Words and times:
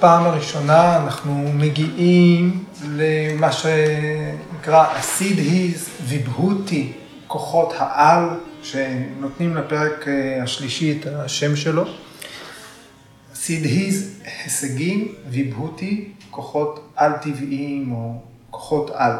בפעם 0.00 0.24
הראשונה 0.24 0.96
אנחנו 0.96 1.52
מגיעים 1.54 2.64
למה 2.88 3.52
שנקרא 3.52 4.86
הסידהיז 4.96 5.88
ויבהותי, 6.04 6.92
כוחות 7.26 7.72
העל, 7.76 8.28
שנותנים 8.62 9.56
לפרק 9.56 10.06
השלישי 10.42 10.98
את 11.00 11.06
השם 11.06 11.56
שלו. 11.56 11.84
סידהיז, 13.34 14.20
הישגים, 14.24 15.14
ויבהותי, 15.30 16.12
כוחות 16.30 16.92
על-טבעיים 16.96 17.92
או 17.92 18.14
כוחות 18.50 18.90
על. 18.94 19.16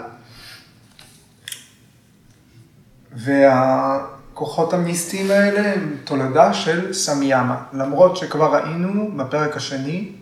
והכוחות 3.12 4.72
המיסטיים 4.72 5.30
האלה 5.30 5.72
הם 5.74 5.96
תולדה 6.04 6.54
של 6.54 6.92
סמיאמה, 6.92 7.62
למרות 7.72 8.16
שכבר 8.16 8.54
ראינו 8.56 9.10
בפרק 9.16 9.56
השני, 9.56 10.08
אה, 10.08 10.19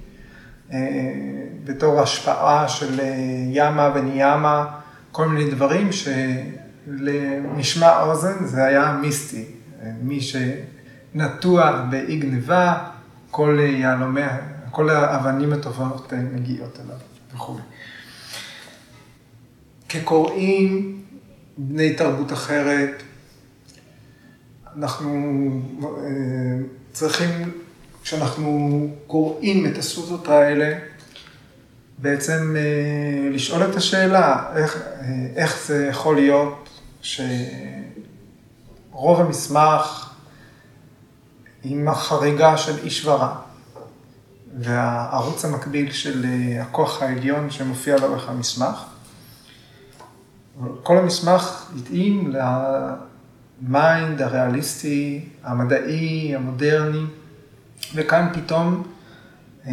בתור 1.64 2.00
השפעה 2.00 2.68
של 2.68 3.00
אה, 3.00 3.06
ימה 3.50 3.92
וניאמה, 3.94 4.66
כל 5.12 5.28
מיני 5.28 5.50
דברים 5.50 5.88
שלמשמע 6.86 8.00
אוזן 8.02 8.46
זה 8.46 8.64
היה 8.64 8.98
מיסטי. 9.00 9.44
מי 10.02 10.20
שנטוע 10.20 11.86
באי 11.90 12.18
גניבה, 12.18 12.88
כל 13.30 13.58
יהלומי, 13.60 14.20
כל 14.70 14.90
האבנים 14.90 15.52
הטובות 15.52 16.12
מגיעות 16.32 16.78
אליו 16.84 16.96
וכו'. 17.34 17.58
כקוראים 19.88 21.00
בני 21.58 21.94
תרבות 21.94 22.32
אחרת, 22.32 23.02
אנחנו 24.76 25.10
אה, 25.84 26.10
צריכים, 26.92 27.50
כשאנחנו 28.08 28.88
קוראים 29.06 29.66
את 29.66 29.78
הסוטות 29.78 30.28
האלה, 30.28 30.78
בעצם 31.98 32.56
אה, 32.58 33.30
לשאול 33.30 33.62
את 33.62 33.76
השאלה, 33.76 34.52
איך, 34.56 34.76
אה, 34.76 35.26
איך 35.36 35.66
זה 35.66 35.86
יכול 35.90 36.16
להיות 36.16 36.68
שרוב 37.02 37.30
המסמך 39.20 40.10
עם 41.64 41.88
החריגה 41.88 42.56
של 42.56 42.78
איש 42.78 43.06
ורע, 43.06 43.36
והערוץ 44.58 45.44
המקביל 45.44 45.92
של 45.92 46.26
הכוח 46.60 47.02
העליון 47.02 47.50
שמופיע 47.50 47.96
לאורך 47.96 48.28
המסמך, 48.28 48.84
כל 50.82 50.98
המסמך 50.98 51.70
התאים 51.78 52.32
ל 53.62 53.74
mind 53.74 54.22
הריאליסטי, 54.22 55.28
המדעי, 55.42 56.36
המודרני, 56.36 57.04
וכאן 57.94 58.28
פתאום 58.32 58.82
אה, 59.66 59.72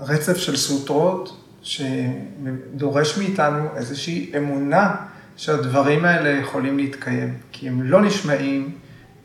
רצף 0.00 0.36
של 0.36 0.56
סוטרות 0.56 1.44
שדורש 1.62 3.18
מאיתנו 3.18 3.76
איזושהי 3.76 4.32
אמונה 4.36 4.96
שהדברים 5.36 6.04
האלה 6.04 6.28
יכולים 6.28 6.76
להתקיים, 6.76 7.38
כי 7.52 7.68
הם 7.68 7.82
לא 7.82 8.02
נשמעים 8.02 8.78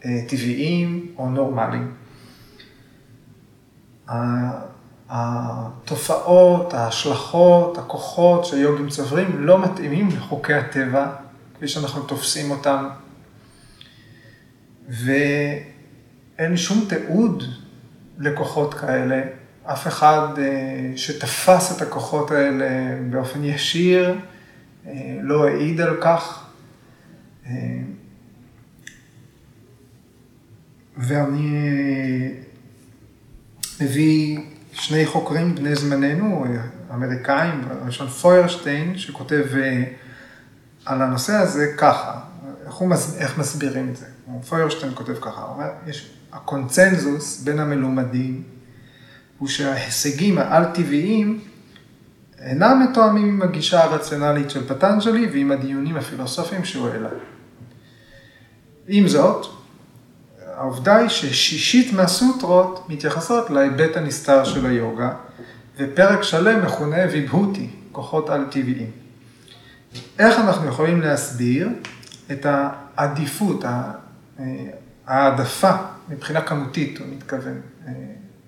אה, 0.06 0.20
טבעיים 0.28 1.08
או 1.18 1.30
נורמליים. 1.30 1.94
התופעות, 5.10 6.74
ההשלכות, 6.74 7.78
הכוחות 7.78 8.46
שיוגים 8.46 8.90
צוברים 8.90 9.46
לא 9.46 9.62
מתאימים 9.62 10.08
לחוקי 10.08 10.54
הטבע, 10.54 11.16
כפי 11.56 11.68
שאנחנו 11.68 12.02
תופסים 12.02 12.52
אותם. 12.52 12.90
ואין 14.90 16.58
שום 16.58 16.86
תיעוד 16.90 17.44
לכוחות 18.18 18.74
כאלה. 18.74 19.22
אף 19.66 19.88
אחד 19.88 20.28
אה, 20.38 20.92
שתפס 20.96 21.78
את 21.78 21.82
הכוחות 21.82 22.32
האלה 22.32 22.68
באופן 23.10 23.44
ישיר 23.44 24.20
אה, 24.88 25.18
לא 25.22 25.48
העיד 25.48 25.82
על 25.82 25.98
כך. 26.02 26.46
אה, 27.46 27.54
ואני 30.98 32.32
מביא 33.82 34.40
שני 34.72 35.06
חוקרים 35.06 35.56
בני 35.56 35.76
זמננו, 35.76 36.46
אמריקאים, 36.94 37.62
למשל 37.82 38.08
פוירשטיין, 38.08 38.98
שכותב 38.98 39.46
על 40.86 41.02
הנושא 41.02 41.34
הזה 41.34 41.74
ככה, 41.78 42.20
איך, 42.66 42.82
מס, 42.82 43.18
איך 43.18 43.38
מסבירים 43.38 43.90
את 43.90 43.96
זה? 43.96 44.06
פוירשטיין 44.50 44.92
כותב 44.96 45.16
ככה, 45.22 45.42
הוא 45.42 45.54
אומר, 45.54 45.70
יש, 45.88 46.14
הקונצנזוס 46.34 47.42
בין 47.44 47.60
המלומדים 47.60 48.44
הוא 49.38 49.48
שההישגים 49.48 50.38
העל-טבעיים 50.38 51.40
אינם 52.40 52.86
מתואמים 52.90 53.28
עם 53.28 53.42
הגישה 53.42 53.84
הרציונלית 53.84 54.50
של 54.50 54.68
פטנג'לי 54.68 55.30
ועם 55.34 55.52
הדיונים 55.52 55.96
הפילוסופיים 55.96 56.66
שהוא 56.66 56.90
העלה. 56.90 57.10
עם 58.88 59.08
זאת, 59.08 59.46
העובדה 60.56 60.96
היא 60.96 61.10
ששישית 61.10 61.94
מהסוטרות 61.94 62.90
מתייחסות 62.90 63.50
להיבט 63.50 63.98
הנסתר 63.98 64.44
של 64.44 64.66
היוגה, 64.66 65.14
ופרק 65.78 66.24
שלם 66.24 66.66
מכונה 66.66 67.02
ויבהותי, 67.12 67.70
כוחות 67.92 68.30
על-טבעיים. 68.30 68.92
איך 70.20 70.40
אנחנו 70.40 70.68
יכולים 70.68 71.02
להסביר 71.02 71.70
את 72.32 72.46
העדיפות, 72.46 73.66
ההעדפה 75.08 75.72
מבחינה 76.10 76.42
כמותית, 76.42 76.98
הוא 76.98 77.08
מתכוון, 77.16 77.62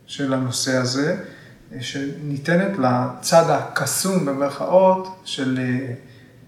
של 0.06 0.34
הנושא 0.34 0.78
הזה, 0.78 1.18
שניתנת 1.80 2.78
לצד 2.80 3.50
הקסום 3.50 4.26
במרכאות 4.26 5.22
של 5.26 5.60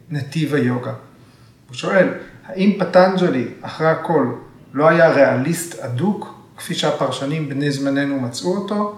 נתיב 0.09 0.53
היוגה. 0.53 0.93
הוא 1.67 1.75
שואל, 1.75 2.07
האם 2.45 2.73
פטנג'לי, 2.79 3.47
אחרי 3.61 3.87
הכל, 3.87 4.33
לא 4.73 4.87
היה 4.87 5.09
ריאליסט 5.09 5.79
אדוק, 5.79 6.33
כפי 6.57 6.75
שהפרשנים 6.75 7.49
בני 7.49 7.71
זמננו 7.71 8.19
מצאו 8.19 8.57
אותו, 8.57 8.95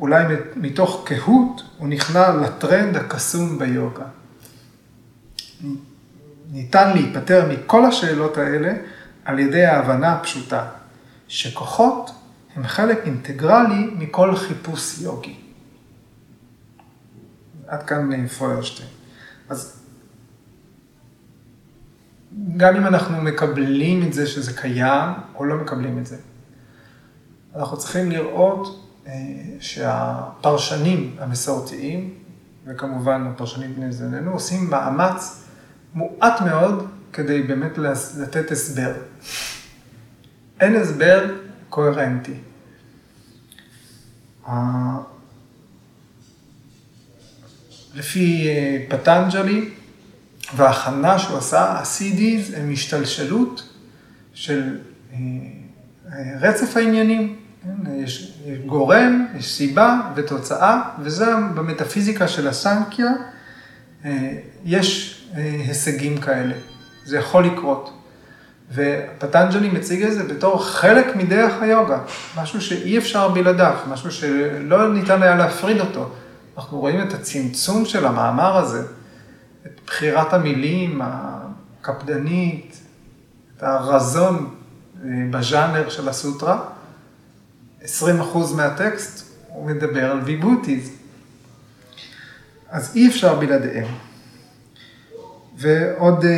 אולי 0.00 0.24
מתוך 0.56 1.02
קהות 1.06 1.62
הוא 1.78 1.88
נכנע 1.88 2.36
לטרנד 2.36 2.96
הקסום 2.96 3.58
ביוגה. 3.58 4.04
ניתן 6.52 6.92
להיפטר 6.92 7.48
מכל 7.52 7.84
השאלות 7.84 8.38
האלה 8.38 8.72
על 9.26 9.38
ידי 9.38 9.64
ההבנה 9.64 10.12
הפשוטה, 10.12 10.66
שכוחות 11.28 12.10
הם 12.56 12.66
חלק 12.66 12.98
אינטגרלי 13.04 13.90
מכל 13.98 14.36
חיפוש 14.36 15.00
יוגי. 15.00 15.36
עד 17.66 17.82
כאן 17.82 18.26
פוירשטיין. 18.26 18.88
אז 19.48 19.80
גם 22.56 22.76
אם 22.76 22.86
אנחנו 22.86 23.22
מקבלים 23.22 24.06
את 24.06 24.12
זה 24.12 24.26
שזה 24.26 24.52
קיים, 24.52 25.10
או 25.34 25.44
לא 25.44 25.56
מקבלים 25.56 25.98
את 25.98 26.06
זה. 26.06 26.16
אנחנו 27.56 27.76
צריכים 27.76 28.10
לראות 28.10 28.90
אה, 29.06 29.12
שהפרשנים 29.60 31.16
המסורתיים, 31.18 32.14
וכמובן 32.66 33.26
הפרשנים 33.26 33.74
בני 33.74 33.92
זמננו, 33.92 34.32
עושים 34.32 34.70
מאמץ 34.70 35.44
מועט 35.94 36.40
מאוד 36.40 36.86
כדי 37.12 37.42
באמת 37.42 37.78
לתת 38.18 38.50
הסבר. 38.50 38.92
אין 40.60 40.76
הסבר 40.76 41.34
קוהרנטי. 41.68 42.34
לפי 47.94 48.48
אה, 48.48 48.84
פטנג'לי, 48.88 49.70
וההכנה 50.56 51.18
שהוא 51.18 51.38
עשה, 51.38 51.60
ה-CDs 51.60 52.56
הם 52.56 52.72
השתלשלות 52.72 53.68
של 54.34 54.78
אה, 55.12 55.18
רצף 56.40 56.76
העניינים. 56.76 57.36
כן? 57.62 57.90
יש 58.04 58.38
גורם, 58.66 59.26
יש 59.38 59.54
סיבה 59.54 60.12
ותוצאה, 60.16 60.82
וזה 61.02 61.26
במטאפיזיקה 61.54 62.28
של 62.28 62.48
הסנקיה, 62.48 63.12
אה, 64.04 64.32
יש 64.64 65.20
אה, 65.36 65.42
הישגים 65.42 66.20
כאלה. 66.20 66.54
זה 67.04 67.18
יכול 67.18 67.46
לקרות. 67.46 67.92
ופטנג'לי 68.74 69.68
מציג 69.68 70.02
את 70.02 70.12
זה 70.12 70.24
בתור 70.24 70.64
חלק 70.64 71.16
מדרך 71.16 71.62
היוגה, 71.62 71.98
משהו 72.36 72.60
שאי 72.60 72.98
אפשר 72.98 73.28
בלעדיו, 73.28 73.76
משהו 73.90 74.12
שלא 74.12 74.94
ניתן 74.94 75.22
היה 75.22 75.36
להפריד 75.36 75.80
אותו. 75.80 76.10
אנחנו 76.56 76.80
רואים 76.80 77.02
את 77.02 77.14
הצמצום 77.14 77.84
של 77.84 78.06
המאמר 78.06 78.56
הזה. 78.56 78.82
את 79.66 79.80
בחירת 79.86 80.32
המילים 80.32 81.00
הקפדנית, 81.04 82.80
את 83.56 83.62
הרזון 83.62 84.54
אה, 85.04 85.08
בז'אנר 85.30 85.88
של 85.88 86.08
הסוטרה. 86.08 86.64
20% 87.82 87.86
מהטקסט 88.56 89.32
הוא 89.48 89.66
מדבר 89.66 90.10
על 90.10 90.20
ויבוטיז. 90.24 90.90
אז 92.68 92.96
אי 92.96 93.08
אפשר 93.08 93.34
בלעדיהם. 93.34 93.88
ועוד 95.56 96.24
אה, 96.24 96.30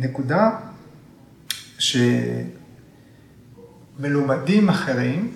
נקודה, 0.00 0.50
מלומדים 3.98 4.68
אחרים, 4.68 5.32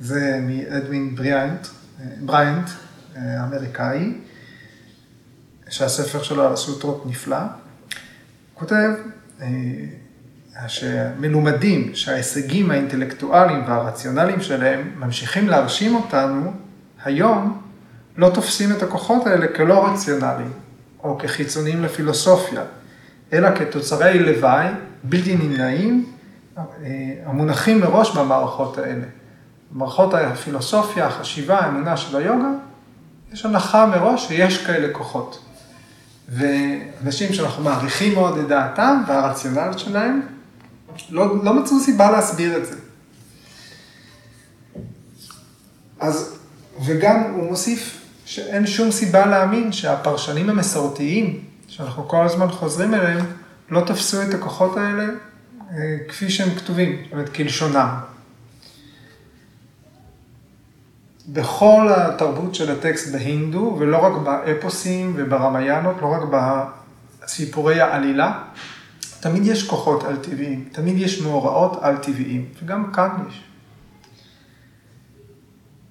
זה 0.00 0.40
מאדווין 0.42 1.14
בריאנט, 1.16 1.66
בריאנט, 2.20 2.70
אמריקאי, 3.16 4.12
שהספר 5.68 6.22
שלו 6.22 6.46
על 6.46 6.52
הסוטרות 6.52 7.06
נפלא, 7.06 7.36
כותב 8.54 8.88
שמלומדים 10.66 11.94
שההישגים 11.94 12.70
האינטלקטואליים 12.70 13.64
והרציונליים 13.68 14.40
שלהם 14.40 14.90
ממשיכים 14.96 15.48
להרשים 15.48 15.94
אותנו, 15.94 16.52
היום 17.04 17.62
לא 18.16 18.30
תופסים 18.34 18.72
את 18.72 18.82
הכוחות 18.82 19.26
האלה 19.26 19.46
כלא 19.56 19.88
רציונליים, 19.88 20.52
או 21.02 21.18
כחיצוניים 21.18 21.82
לפילוסופיה, 21.82 22.62
אלא 23.34 23.48
כתוצרי 23.56 24.18
לוואי 24.18 24.66
בלתי 25.02 25.36
נמנעים, 25.36 26.06
המונחים 27.26 27.80
מראש 27.80 28.16
במערכות 28.16 28.78
האלה. 28.78 29.04
במערכות 29.70 30.14
הפילוסופיה, 30.14 31.06
החשיבה, 31.06 31.58
האמונה 31.58 31.96
של 31.96 32.16
היוגה, 32.16 32.48
יש 33.32 33.44
הנחה 33.44 33.86
מראש 33.86 34.28
שיש 34.28 34.66
כאלה 34.66 34.92
כוחות. 34.92 35.38
ואנשים 36.28 37.32
שאנחנו 37.32 37.64
מעריכים 37.64 38.14
מאוד 38.14 38.38
את 38.38 38.48
דעתם 38.48 39.02
והרציונליות 39.08 39.78
שלהם, 39.78 40.20
לא, 41.10 41.44
לא 41.44 41.54
מצאו 41.54 41.80
סיבה 41.80 42.10
להסביר 42.10 42.56
את 42.56 42.66
זה. 42.66 42.76
אז, 46.00 46.38
וגם 46.84 47.22
הוא 47.34 47.44
מוסיף 47.50 48.00
שאין 48.24 48.66
שום 48.66 48.90
סיבה 48.90 49.26
להאמין 49.26 49.72
שהפרשנים 49.72 50.50
המסורתיים, 50.50 51.44
שאנחנו 51.76 52.08
כל 52.08 52.24
הזמן 52.24 52.50
חוזרים 52.50 52.94
אליהם, 52.94 53.26
לא 53.70 53.80
תפסו 53.86 54.22
את 54.22 54.34
הכוחות 54.34 54.76
האלה 54.76 55.04
אה, 55.70 55.96
כפי 56.08 56.30
שהם 56.30 56.54
כתובים, 56.54 57.02
זאת 57.04 57.12
אומרת, 57.12 57.34
כלשונם. 57.34 57.88
בכל 61.28 61.88
התרבות 61.96 62.54
של 62.54 62.70
הטקסט 62.70 63.12
בהינדו, 63.12 63.76
ולא 63.78 63.98
רק 63.98 64.12
באפוסים 64.24 65.12
וברמיאנות, 65.16 65.96
לא 66.02 66.06
רק 66.06 66.22
בסיפורי 67.22 67.80
העלילה, 67.80 68.42
תמיד 69.20 69.46
יש 69.46 69.68
כוחות 69.68 70.04
על-טבעיים, 70.04 70.68
תמיד 70.72 70.98
יש 70.98 71.20
מאורעות 71.20 71.82
על-טבעיים, 71.82 72.48
וגם 72.62 72.92
כאן 72.92 73.10
יש. 73.28 73.44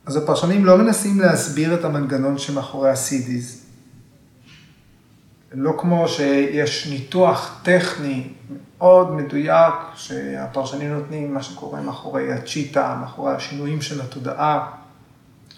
אז 0.06 0.16
הפרשנים 0.16 0.66
לא 0.66 0.78
מנסים 0.78 1.20
להסביר 1.20 1.74
את 1.74 1.86
המנגנון 1.86 2.38
שמאחורי 2.38 2.90
הסידיז. 2.90 3.63
לא 5.54 5.74
כמו 5.78 6.08
שיש 6.08 6.88
ניתוח 6.88 7.60
טכני 7.64 8.28
מאוד 8.78 9.16
מדויק, 9.16 9.74
שהפרשנים 9.96 10.94
נותנים 10.94 11.34
מה 11.34 11.44
שקורה 11.44 11.82
מאחורי 11.82 12.34
הצ'יטה, 12.34 12.98
מאחורי 13.02 13.34
השינויים 13.34 13.82
של 13.82 14.02
התודעה, 14.02 14.72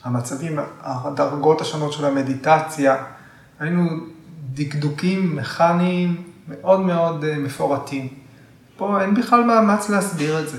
המצבים, 0.03 0.59
הדרגות 0.81 1.61
השונות 1.61 1.93
של 1.93 2.05
המדיטציה. 2.05 3.03
היינו 3.59 3.89
דקדוקים 4.53 5.35
מכניים 5.35 6.23
מאוד 6.47 6.79
מאוד 6.79 7.23
אה, 7.23 7.37
מפורטים. 7.37 8.07
פה 8.77 9.01
אין 9.01 9.13
בכלל 9.13 9.43
מאמץ 9.43 9.89
להסביר 9.89 10.39
את 10.39 10.49
זה. 10.49 10.57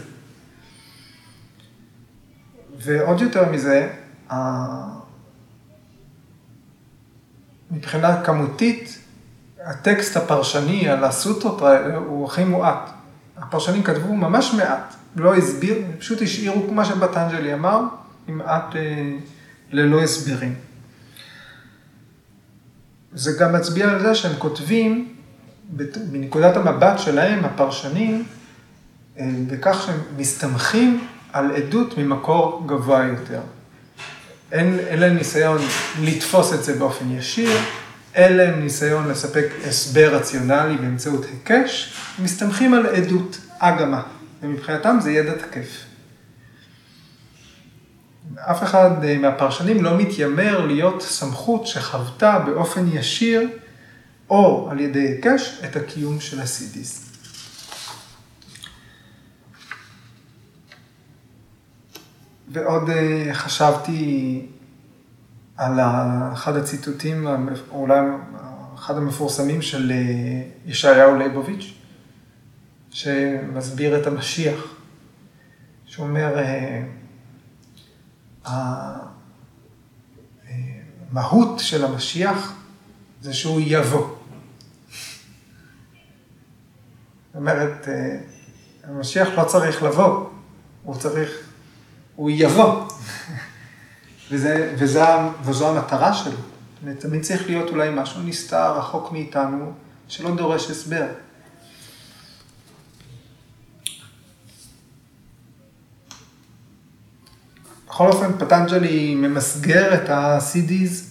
ועוד 2.78 3.20
יותר 3.20 3.52
מזה, 3.52 3.92
מבחינה 7.70 8.24
כמותית, 8.24 9.05
הטקסט 9.66 10.16
הפרשני 10.16 10.88
על 10.88 11.04
הסוטרות 11.04 11.62
האלה 11.62 11.96
הוא 11.96 12.26
הכי 12.26 12.44
מועט. 12.44 12.90
הפרשנים 13.36 13.82
כתבו 13.82 14.16
ממש 14.16 14.54
מעט, 14.54 14.94
לא 15.16 15.34
הסביר, 15.34 15.76
פשוט 15.98 16.22
השאירו, 16.22 16.68
כמו 16.68 16.84
שבטנג'לי 16.84 17.54
אמר, 17.54 17.80
עם 18.28 18.38
מעט 18.38 18.76
אה, 18.76 19.12
ללא 19.70 20.02
הסברים. 20.02 20.54
זה 23.12 23.32
גם 23.38 23.52
מצביע 23.52 23.90
על 23.90 24.00
זה 24.00 24.14
שהם 24.14 24.36
כותבים, 24.38 25.14
מנקודת 26.12 26.56
המבט 26.56 26.98
שלהם, 26.98 27.44
הפרשנים, 27.44 28.24
אה, 29.18 29.30
בכך 29.46 29.82
שהם 29.86 30.00
מסתמכים 30.16 31.06
על 31.32 31.56
עדות 31.56 31.98
ממקור 31.98 32.62
גבוה 32.66 33.04
יותר. 33.04 33.40
אין, 34.52 34.78
אין 34.78 35.00
להם 35.00 35.16
ניסיון 35.16 35.58
לתפוס 36.00 36.54
את 36.54 36.64
זה 36.64 36.78
באופן 36.78 37.10
ישיר, 37.10 37.58
אין 38.16 38.36
להם 38.36 38.60
ניסיון 38.60 39.08
לספק 39.08 39.46
הסבר 39.68 40.14
רציונלי 40.16 40.76
באמצעות 40.76 41.24
היקש, 41.24 41.94
הם 42.18 42.24
מסתמכים 42.24 42.74
על 42.74 42.86
עדות, 42.86 43.38
אגמה, 43.58 44.02
ומבחינתם 44.42 44.98
זה 45.00 45.12
ידע 45.12 45.32
תקף. 45.34 45.84
אף 48.36 48.62
אחד 48.62 48.90
מהפרשנים 49.20 49.84
לא 49.84 49.98
מתיימר 49.98 50.66
להיות 50.66 51.02
סמכות 51.02 51.66
שחוותה 51.66 52.38
באופן 52.38 52.88
ישיר 52.92 53.48
או 54.30 54.68
על 54.70 54.80
ידי 54.80 55.00
היקש 55.00 55.60
את 55.64 55.76
הקיום 55.76 56.20
של 56.20 56.40
הסידיס. 56.40 57.10
ועוד 62.48 62.90
אה, 62.90 63.30
חשבתי 63.32 64.40
על 65.56 65.80
אחד 66.32 66.56
הציטוטים, 66.56 67.26
אולי 67.70 68.00
אחד 68.74 68.96
המפורסמים 68.96 69.62
של 69.62 69.92
אה, 69.92 70.42
ישעיהו 70.66 71.16
ליבוביץ', 71.16 71.74
שמסביר 72.90 74.00
את 74.00 74.06
המשיח, 74.06 74.74
שאומר, 75.86 76.38
אה, 76.38 76.82
המהות 81.12 81.58
של 81.58 81.84
המשיח 81.84 82.54
זה 83.22 83.34
שהוא 83.34 83.60
יבוא. 83.64 84.06
זאת 87.26 87.36
אומרת, 87.36 87.88
המשיח 88.84 89.28
לא 89.28 89.44
צריך 89.44 89.82
לבוא, 89.82 90.28
הוא 90.82 90.96
צריך 90.96 91.30
הוא 92.16 92.30
יבוא. 92.34 92.88
וזה, 94.30 94.74
וזה, 94.78 95.04
וזו 95.44 95.68
המטרה 95.68 96.14
שלו. 96.14 96.36
תמיד 96.98 97.22
צריך 97.22 97.46
להיות 97.46 97.70
אולי 97.70 97.90
משהו 97.94 98.22
נסתר, 98.22 98.78
רחוק 98.78 99.12
מאיתנו, 99.12 99.72
שלא 100.08 100.36
דורש 100.36 100.70
הסבר. 100.70 101.06
בכל 107.86 108.08
אופן, 108.08 108.38
פטנג'לי 108.38 109.14
ממסגר 109.14 109.94
את 109.94 110.08
ה-CDs. 110.08 111.04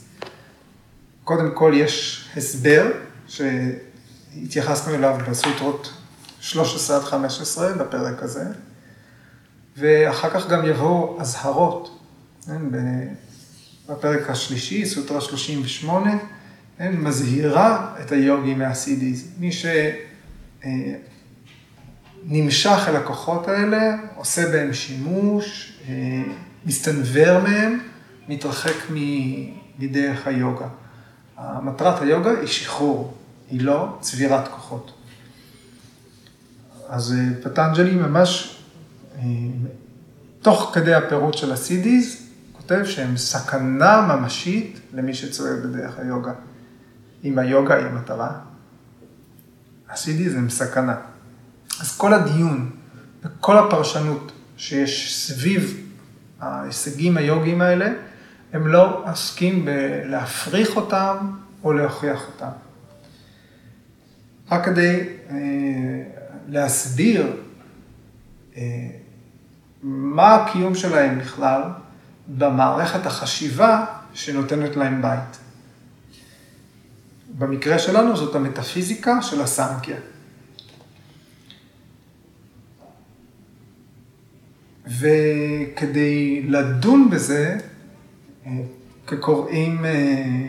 קודם 1.24 1.52
כל 1.54 1.72
יש 1.76 2.26
הסבר, 2.38 2.86
שהתייחסנו 3.28 4.96
אליו 4.96 5.18
בסוטרות 5.30 5.94
13 6.40 6.98
עד 6.98 7.04
15 7.04 7.74
בפרק 7.74 8.24
הזה. 8.24 8.46
ואחר 9.78 10.30
כך 10.30 10.48
גם 10.48 10.66
יבואו 10.66 11.18
אזהרות. 11.22 12.05
כן, 12.48 12.62
בפרק 13.90 14.30
השלישי, 14.30 14.86
סוטרה 14.86 15.22
38, 15.22 16.12
כן, 16.78 16.96
מזהירה 16.98 17.96
את 18.02 18.12
היוגי 18.12 18.54
מהסידיז. 18.54 19.28
מי 19.40 19.50
שנמשך 22.26 22.86
אל 22.88 22.96
הכוחות 22.96 23.48
האלה, 23.48 23.96
עושה 24.16 24.52
בהם 24.52 24.74
שימוש, 24.74 25.74
אה, 25.90 25.94
מסתנוור 26.66 27.40
מהם, 27.40 27.80
מתרחק 28.30 28.76
מדרך 29.80 30.28
היוגה. 30.28 30.68
מטרת 31.64 32.02
היוגה 32.02 32.32
היא 32.40 32.48
שחרור, 32.48 33.14
היא 33.50 33.62
לא 33.62 33.98
צבירת 34.00 34.48
כוחות. 34.48 34.92
אז 36.90 37.14
אה, 37.14 37.44
פטנג'לי 37.44 37.92
ממש 37.92 38.62
תוך 40.42 40.72
כדי 40.74 40.94
הפירוט 40.94 41.34
של 41.34 41.52
הסידיז, 41.52 42.25
כותב 42.68 42.86
שהם 42.86 43.18
סכנה 43.18 44.02
ממשית 44.02 44.80
למי 44.94 45.14
שצועד 45.14 45.64
בדרך 45.64 46.00
היוגה. 46.00 46.34
אם 47.24 47.40
היוגה 47.40 47.76
היא 47.76 47.86
המטרה, 47.86 48.32
הסידיז 49.90 50.36
הם 50.36 50.50
סכנה. 50.50 50.96
אז 51.80 51.98
כל 51.98 52.14
הדיון 52.14 52.72
וכל 53.24 53.58
הפרשנות 53.58 54.32
שיש 54.58 55.16
סביב 55.16 55.90
ההישגים 56.40 57.18
היוגיים 57.18 57.62
האלה, 57.62 57.94
הם 58.54 58.68
לא 58.68 59.12
עוסקים 59.12 59.66
בלהפריך 59.66 60.76
אותם 60.76 61.18
או 61.64 61.74
להוכיח 61.74 62.28
אותם. 62.28 62.52
רק 64.52 64.66
כדי 64.66 65.10
אה, 65.30 65.36
להסביר 66.48 67.34
אה, 68.58 68.62
מה 69.84 70.36
הקיום 70.36 70.76
שלהם 70.76 71.20
בכלל 71.20 71.62
במערכת 72.28 73.06
החשיבה 73.06 73.86
שנותנת 74.14 74.76
להם 74.76 75.02
בית. 75.02 75.38
במקרה 77.38 77.80
שלנו 77.80 78.18
זאת 78.18 78.36
המטאפיזיקה 78.36 79.22
של 79.22 79.42
הסנקיה. 79.42 79.98
וכדי 84.88 86.42
לדון 86.42 87.10
בזה, 87.10 87.58
כקוראים 89.08 89.86
אה, 89.86 90.48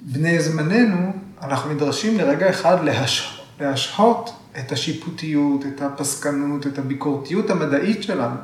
בני 0.00 0.40
זמננו, 0.40 1.12
אנחנו 1.42 1.74
נדרשים 1.74 2.18
לרגע 2.18 2.50
אחד 2.50 2.84
להש... 2.84 3.42
להשהות 3.60 4.30
את 4.58 4.72
השיפוטיות, 4.72 5.66
את 5.66 5.82
הפסקנות, 5.82 6.66
את 6.66 6.78
הביקורתיות 6.78 7.50
המדעית 7.50 8.02
שלנו, 8.02 8.36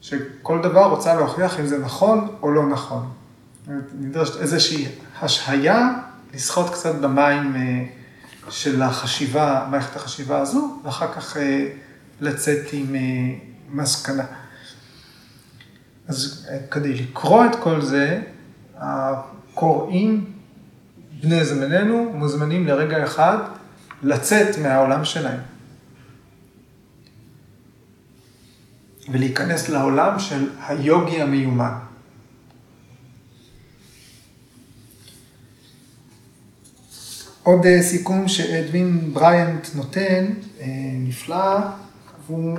שכל 0.00 0.62
דבר 0.62 0.84
רוצה 0.84 1.14
להוכיח 1.14 1.60
אם 1.60 1.66
זה 1.66 1.78
נכון 1.78 2.28
או 2.42 2.50
לא 2.50 2.66
נכון. 2.66 3.10
נדרשת 4.00 4.40
איזושהי 4.40 4.88
השהיה, 5.22 5.88
לשחות 6.34 6.70
קצת 6.70 6.94
במים 6.94 7.56
אה, 7.56 7.84
של 8.50 8.82
החשיבה, 8.82 9.66
מערכת 9.70 9.96
החשיבה 9.96 10.40
הזו, 10.40 10.80
ואחר 10.84 11.12
כך 11.12 11.36
לצאת 12.20 12.72
עם 12.72 12.96
מסקנה. 13.70 14.24
אז 16.08 16.48
כדי 16.70 16.94
לקרוא 16.94 17.44
את 17.46 17.56
כל 17.56 17.82
זה, 17.82 18.22
הקוראים, 18.76 20.32
בני 21.22 21.44
זמננו, 21.44 22.12
מוזמנים 22.14 22.66
לרגע 22.66 23.04
אחד 23.04 23.38
לצאת 24.02 24.58
מהעולם 24.58 25.04
שלהם. 25.04 25.40
ולהיכנס 29.10 29.68
לעולם 29.68 30.18
של 30.18 30.50
היוגי 30.66 31.22
המיומן. 31.22 31.72
עוד 37.42 37.66
אה, 37.66 37.82
סיכום 37.82 38.28
שאדווין 38.28 39.14
בריאנט 39.14 39.68
נותן, 39.74 40.26
אה, 40.60 40.66
נפלא, 40.94 41.58
והוא 42.26 42.58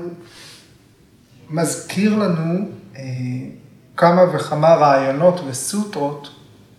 מזכיר 1.50 2.15
לנו 2.15 2.70
אה, 2.96 3.01
כמה 3.98 4.22
וכמה 4.36 4.68
רעיונות 4.68 5.41
וסוטרות 5.48 6.29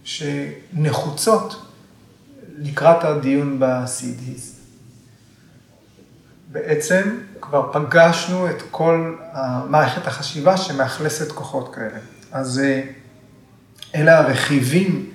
שנחוצות 0.05 1.67
לקראת 2.59 3.05
הדיון 3.05 3.61
ב-CDs. 3.61 4.43
בעצם 6.53 7.19
כבר 7.41 7.71
פגשנו 7.73 8.51
את 8.51 8.63
כל 8.71 9.17
מערכת 9.69 10.07
החשיבה 10.07 10.57
שמאכלסת 10.57 11.33
כוחות 11.33 11.75
כאלה. 11.75 11.99
אז 12.33 12.59
אה, 12.59 12.83
אלה 13.95 14.19
הרכיבים 14.19 15.11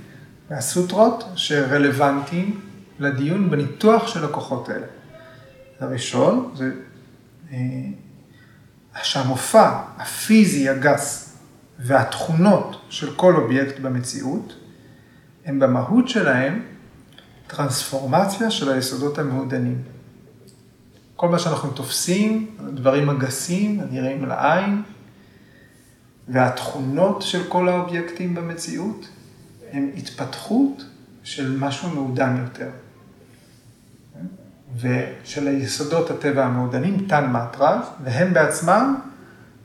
מהסוטרות 0.50 1.24
שרלוונטיים 1.36 2.62
לדיון 3.00 3.50
בניתוח 3.50 4.08
של 4.08 4.26
הכוחות 4.26 4.70
האלה. 4.70 4.86
הראשון 5.80 6.54
זה 6.56 6.72
אה, 7.52 7.58
שהמופע 9.04 9.80
הפיזי 9.98 10.70
הגס 10.70 11.38
והתכונות 11.80 12.82
של 12.90 13.16
כל 13.16 13.36
אובייקט 13.36 13.80
במציאות, 13.80 14.54
הם 15.46 15.60
במהות 15.60 16.10
שלהם 16.10 16.62
טרנספורמציה 17.48 18.52
של 18.52 18.72
היסודות 18.72 19.18
המעודנים. 19.18 19.95
כל 21.16 21.30
מה 21.30 21.40
שאנחנו 21.40 21.72
תופסים, 21.72 22.58
הדברים 22.60 23.10
הגסים, 23.10 23.80
הנראים 23.80 24.26
לעין, 24.26 24.84
והתכונות 26.28 27.22
של 27.22 27.50
כל 27.50 27.70
האובייקטים 27.70 28.36
במציאות, 28.36 29.08
הם 29.72 29.90
התפתחות 29.98 30.86
של 31.24 31.58
משהו 31.60 31.90
מעודן 31.90 32.38
יותר. 32.44 32.70
ושל 34.80 35.48
היסודות 35.48 36.12
הטבע 36.12 36.46
המעודנים, 36.46 37.06
תן 37.08 37.32
מטרז, 37.32 37.86
והם 38.04 38.34
בעצמם 38.34 38.96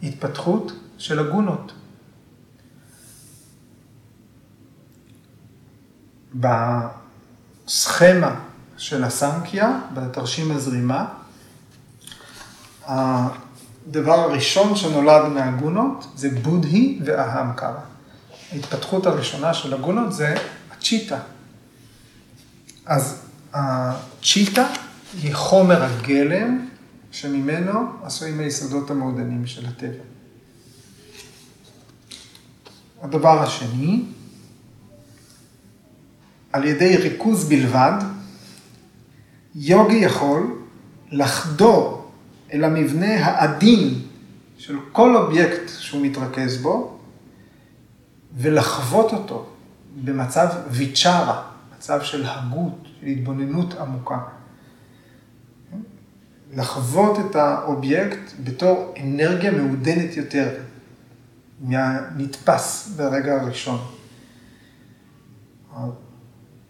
התפתחות 0.03 0.73
של 0.99 1.19
הגונות. 1.19 1.73
בסכמה 6.35 8.41
של 8.77 9.05
הסנקיה, 9.05 9.81
בתרשים 9.95 10.51
הזרימה, 10.51 11.20
הדבר 12.91 14.21
הראשון 14.21 14.77
שנולד 14.77 15.29
מהגונות 15.29 16.07
זה 16.17 16.31
בודהי 16.43 17.01
ואהמקרה. 17.05 17.81
ההתפתחות 18.53 19.07
הראשונה 19.07 19.55
של 19.55 19.75
הגונות 19.75 20.13
זה 20.13 20.35
הצ'יטה. 20.71 21.19
אז 22.87 23.23
הצ'יטה 23.53 24.67
היא 25.23 25.35
חומר 25.35 25.83
הגלם 25.83 26.69
שממנו 27.13 27.81
עשויים 28.03 28.41
היסודות 28.41 28.91
המעודנים 28.91 29.47
של 29.47 29.67
הטבע. 29.67 30.03
הדבר 33.03 33.43
השני, 33.43 34.03
על 36.53 36.65
ידי 36.65 36.97
ריכוז 36.97 37.49
בלבד, 37.49 37.99
יוגי 39.55 39.97
יכול 39.97 40.59
לחדור 41.11 42.00
אל 42.53 42.65
המבנה 42.65 43.27
העדין 43.27 43.95
של 44.59 44.77
כל 44.93 45.17
אובייקט 45.17 45.69
שהוא 45.79 46.07
מתרכז 46.07 46.63
בו, 46.63 46.99
ולחוות 48.37 49.13
אותו 49.13 49.47
במצב 50.05 50.49
ויצ'רה, 50.71 51.43
מצב 51.77 52.03
של 52.03 52.25
הגות, 52.27 52.89
של 53.01 53.07
התבוננות 53.07 53.75
עמוקה. 53.75 54.19
לחוות 56.53 57.19
את 57.21 57.37
האובייקט 57.37 58.33
בתור 58.45 58.95
אנרגיה 59.03 59.51
מעודנת 59.51 60.17
יותר 60.17 60.49
מהנתפס 61.61 62.93
ברגע 62.97 63.41
הראשון. 63.41 63.79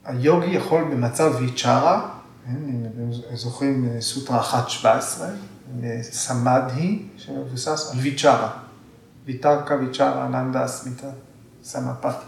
היוגי 0.04 0.50
יכול 0.50 0.84
במצב 0.84 1.32
אתם 2.42 3.12
זוכרים 3.34 4.00
סוטרה 4.00 4.42
1.17, 4.42 4.86
סמדהי, 6.02 7.02
שמבוסס 7.16 7.90
על 7.92 7.98
ויצ'ארה, 7.98 8.50
ויתרקה 9.24 9.74
ויצ'ארה 9.74 10.26
אננדה 10.26 10.64
אסמיתה 10.64 11.10
סמפתי. 11.62 12.24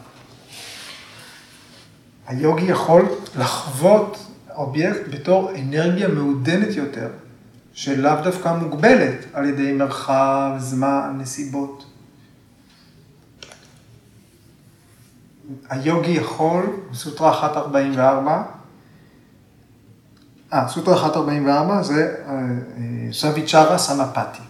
היוגי 2.26 2.64
יכול 2.64 3.08
לחוות 3.38 4.26
אובייקט 4.54 5.00
בתור 5.10 5.50
אנרגיה 5.50 6.08
מעודנת 6.08 6.76
יותר, 6.76 7.08
שלאו 7.72 8.22
דווקא 8.24 8.48
מוגבלת 8.48 9.24
על 9.32 9.44
ידי 9.46 9.72
מרחב, 9.72 10.50
זמן, 10.58 11.16
נסיבות. 11.18 11.84
היוגי 15.68 16.10
יכול, 16.10 16.66
סוטרה 16.94 17.30
144, 17.40 18.42
אה, 20.52 20.68
סוטרה 20.68 20.94
144 20.94 21.82
זה 21.82 22.14
אה, 22.26 22.32
אה, 22.32 23.12
סוויצ'רה 23.12 23.78
סמפתי. 23.78 24.42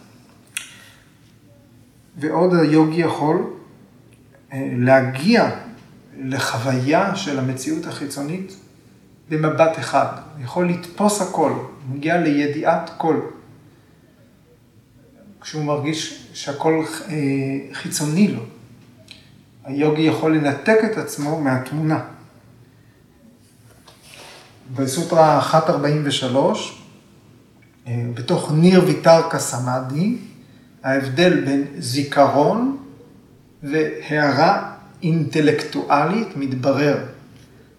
ועוד 2.17 2.55
היוגי 2.55 3.01
יכול 3.01 3.51
אה, 4.53 4.69
להגיע 4.77 5.51
לחוויה 6.19 7.17
של 7.17 7.39
המציאות 7.39 7.87
החיצונית 7.87 8.57
במבט 9.29 9.79
אחד. 9.79 10.07
הוא 10.37 10.45
יכול 10.45 10.69
לתפוס 10.69 11.23
הכל, 11.23 11.51
הוא 11.51 11.97
מגיע 11.97 12.17
לידיעת 12.17 12.91
כל. 12.97 13.21
כשהוא 15.41 15.65
מרגיש 15.65 16.29
שהכל 16.33 16.85
חיצוני 17.73 18.29
לו. 18.29 18.43
היוגי 19.65 20.03
יכול 20.03 20.37
לנתק 20.37 20.79
את 20.93 20.99
עצמו 20.99 21.41
מהתמונה. 21.41 22.05
בסוטרה 24.75 25.41
143, 25.53 26.83
אה, 27.87 28.05
בתוך 28.15 28.53
ניר 28.53 28.85
ויתרקה 28.87 29.39
סמאדי, 29.39 30.17
ההבדל 30.83 31.45
בין 31.45 31.67
זיכרון 31.79 32.77
והערה 33.63 34.73
אינטלקטואלית 35.03 36.29
מתברר. 36.37 36.99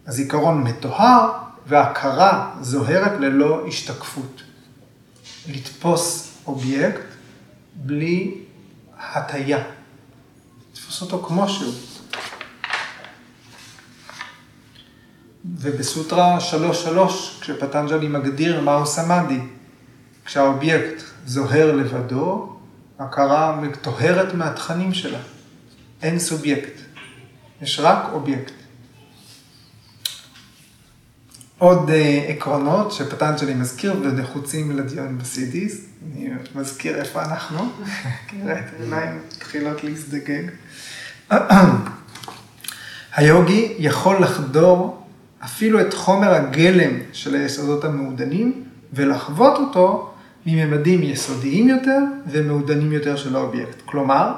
הזיכרון 0.08 0.64
מטוהר 0.64 1.32
והכרה 1.68 2.56
זוהרת 2.62 3.20
ללא 3.20 3.68
השתקפות. 3.68 4.42
לתפוס 5.50 6.32
אובייקט 6.48 7.02
בלי 7.76 8.34
הטיה. 9.00 9.64
לתפוס 10.72 11.02
אותו 11.02 11.24
כמו 11.28 11.50
שהוא. 11.50 11.74
ובסוטרה 15.46 16.38
3.3, 16.38 16.98
כשפטנג'לי 17.42 18.08
מגדיר 18.08 18.62
מהו 18.62 18.86
סמאדי, 18.86 19.40
כשהאובייקט 20.26 21.04
זוהר 21.26 21.76
לבדו, 21.76 22.56
הכרה 23.00 23.56
מטוהרת 23.62 24.34
מהתכנים 24.34 24.94
שלה. 24.94 25.20
אין 26.02 26.20
סובייקט, 26.20 26.74
יש 27.62 27.80
רק 27.80 28.10
אובייקט. 28.12 28.54
עוד 31.58 31.90
אה, 31.90 32.26
עקרונות 32.28 32.92
שפטנג'לי 32.92 33.54
מזכיר 33.54 33.96
ונחוצים 34.02 34.78
לדיון 34.78 35.18
בסידיס. 35.18 35.86
אני 36.06 36.30
מזכיר 36.56 36.96
איפה 36.96 37.24
אנחנו, 37.24 37.60
נראה 38.34 38.60
את 38.60 38.66
העיניים 38.80 39.20
מתחילות 39.28 39.84
להזדגג. 39.84 40.44
היוגי 43.16 43.76
יכול 43.80 44.24
לחדור 44.24 45.03
אפילו 45.46 45.82
את 45.82 45.94
חומר 45.94 46.34
הגלם 46.34 46.92
של 47.14 47.36
היסודות 47.36 47.84
המעודנים 47.84 48.64
ולחוות 48.94 49.60
אותו 49.60 50.14
מממדים 50.46 51.04
יסודיים 51.04 51.70
יותר 51.70 52.00
ומעודנים 52.28 52.92
יותר 52.92 53.16
של 53.16 53.36
האובייקט. 53.36 53.82
כלומר, 53.86 54.34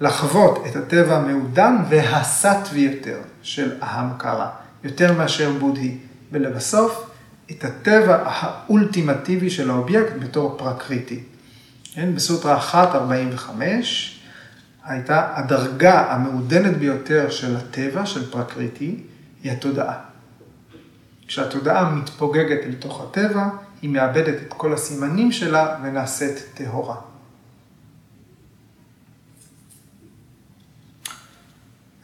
לחוות 0.00 0.64
את 0.66 0.76
הטבע 0.76 1.16
המעודן 1.16 1.76
והסטווי 1.88 2.80
יותר 2.80 3.18
של 3.42 3.72
ההמקרה, 3.80 4.50
יותר 4.84 5.12
מאשר 5.12 5.52
בודהי. 5.52 5.98
ולבסוף, 6.32 7.10
את 7.50 7.64
הטבע 7.64 8.22
האולטימטיבי 8.26 9.50
של 9.50 9.70
האובייקט 9.70 10.12
בתור 10.20 10.54
פרקריטי. 10.58 11.20
כן, 11.94 12.14
בסוטרה 12.14 12.60
1.45 12.60 13.48
הייתה 14.84 15.28
הדרגה 15.36 16.12
המעודנת 16.12 16.76
ביותר 16.76 17.30
של 17.30 17.56
הטבע, 17.56 18.06
של 18.06 18.30
פרקריטי, 18.30 18.96
היא 19.42 19.52
התודעה. 19.52 20.13
כשהתודעה 21.26 21.94
מתפוגגת 21.94 22.58
אל 22.64 22.74
תוך 22.78 23.00
הטבע, 23.00 23.48
היא 23.82 23.90
מאבדת 23.90 24.42
את 24.42 24.52
כל 24.52 24.72
הסימנים 24.72 25.32
שלה 25.32 25.76
ונעשית 25.82 26.44
טהורה. 26.54 26.96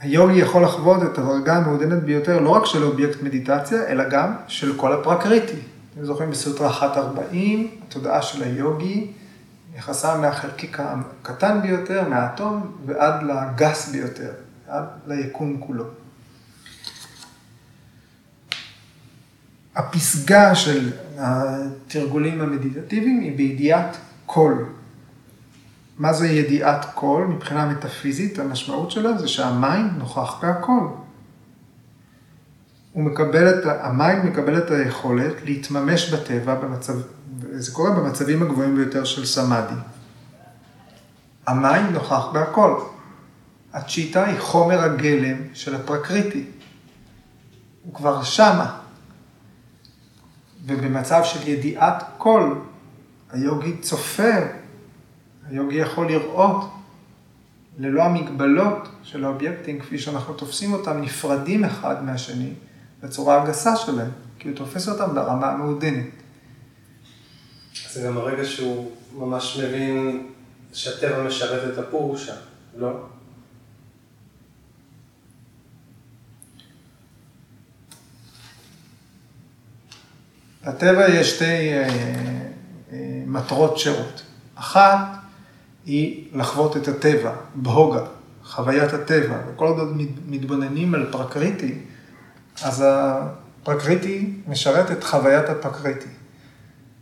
היוגי 0.01 0.39
יכול 0.39 0.63
לחוות 0.65 1.03
את 1.03 1.19
הדרגה 1.19 1.57
המעודנת 1.57 2.03
ביותר 2.03 2.41
לא 2.41 2.51
רק 2.51 2.67
של 2.67 2.83
אובייקט 2.85 3.23
מדיטציה, 3.23 3.87
אלא 3.89 4.09
גם 4.09 4.35
של 4.47 4.77
כל 4.77 4.93
הפרקריטי. 4.93 5.61
אתם 5.95 6.05
זוכרים 6.05 6.31
בסוטרה 6.31 6.71
140, 6.81 7.71
התודעה 7.89 8.23
של 8.23 8.43
היוגי 8.43 9.13
יחסה 9.77 10.17
מהחלקיק 10.17 10.79
הקטן 10.81 11.63
ביותר, 11.63 12.09
מהאטום, 12.09 12.73
ועד 12.87 13.23
לגס 13.23 13.89
ביותר, 13.89 14.31
עד 14.69 14.85
ליקום 15.07 15.61
כולו. 15.61 15.85
הפסגה 19.81 20.55
של 20.55 20.91
התרגולים 21.19 22.41
המדיטטיביים 22.41 23.21
היא 23.21 23.37
בידיעת 23.37 23.97
כל. 24.27 24.55
מה 25.99 26.13
זה 26.13 26.29
ידיעת 26.29 26.87
כל 26.95 27.27
מבחינה 27.29 27.67
מטאפיזית? 27.67 28.39
המשמעות 28.39 28.91
שלה 28.91 29.19
זה 29.19 29.29
שהמים 29.29 29.89
נוכח 29.99 30.39
בהכל. 30.43 30.87
הוא 32.93 33.05
מקבל 33.05 33.49
את, 33.49 33.65
המים 33.81 34.27
מקבל 34.27 34.59
את 34.59 34.71
היכולת 34.71 35.35
להתממש 35.45 36.15
בטבע 36.15 36.55
במצב, 36.55 36.95
זה 37.51 37.73
קורה 37.73 37.91
במצבים 37.91 38.43
הגבוהים 38.43 38.77
ביותר 38.77 39.05
של 39.05 39.27
סמאדי. 39.27 39.81
המים 41.47 41.93
נוכח 41.93 42.27
בהכל. 42.33 42.81
הצ'יטה 43.73 44.25
היא 44.25 44.41
חומר 44.41 44.81
הגלם 44.81 45.37
של 45.55 45.75
הפרקריטי. 45.75 46.45
הוא 47.85 47.95
כבר 47.95 48.23
שמה. 48.23 48.80
ובמצב 50.67 51.21
של 51.25 51.49
ידיעת 51.49 52.05
כל, 52.19 52.55
היוגי 53.33 53.77
צופה 53.79 54.33
היוגי 55.51 55.77
יכול 55.77 56.09
לראות 56.09 56.71
ללא 57.79 58.03
המגבלות 58.03 58.89
של 59.03 59.25
האובייקטים, 59.25 59.81
כפי 59.81 59.99
שאנחנו 59.99 60.35
תופסים 60.35 60.73
אותם, 60.73 61.01
נפרדים 61.01 61.65
אחד 61.65 62.05
מהשני 62.05 62.53
בצורה 63.03 63.43
הגסה 63.43 63.77
שלהם, 63.77 64.11
כי 64.39 64.49
הוא 64.49 64.57
תופס 64.57 64.89
אותם 64.89 65.15
ברמה 65.15 65.51
המעודנת. 65.51 66.07
זה 67.93 68.07
גם 68.07 68.17
הרגע 68.17 68.45
שהוא 68.45 68.91
ממש 69.19 69.61
מבין 69.65 70.27
שהטבע 70.73 71.23
משרת 71.23 71.73
את 71.73 71.79
הפורושה, 71.79 72.35
לא? 72.77 72.91
לטבע 80.71 81.09
יש 81.09 81.31
שתי 81.31 81.73
אה, 81.73 81.89
אה, 82.93 82.99
מטרות 83.27 83.79
שירות. 83.79 84.23
אחת, 84.55 84.99
היא 85.87 86.29
לחוות 86.35 86.77
את 86.77 86.89
הטבע, 86.89 87.33
בהוגה, 87.55 88.01
חוויית 88.45 88.93
הטבע, 88.93 89.37
וכל 89.49 89.67
עוד 89.67 90.03
מתבוננים 90.27 90.95
על 90.95 91.09
פרקריטי, 91.13 91.75
אז 92.63 92.85
הפרקריטי 92.87 94.33
משרת 94.49 94.91
את 94.91 95.05
חוויית 95.05 95.49
הפרקריטי. 95.49 96.09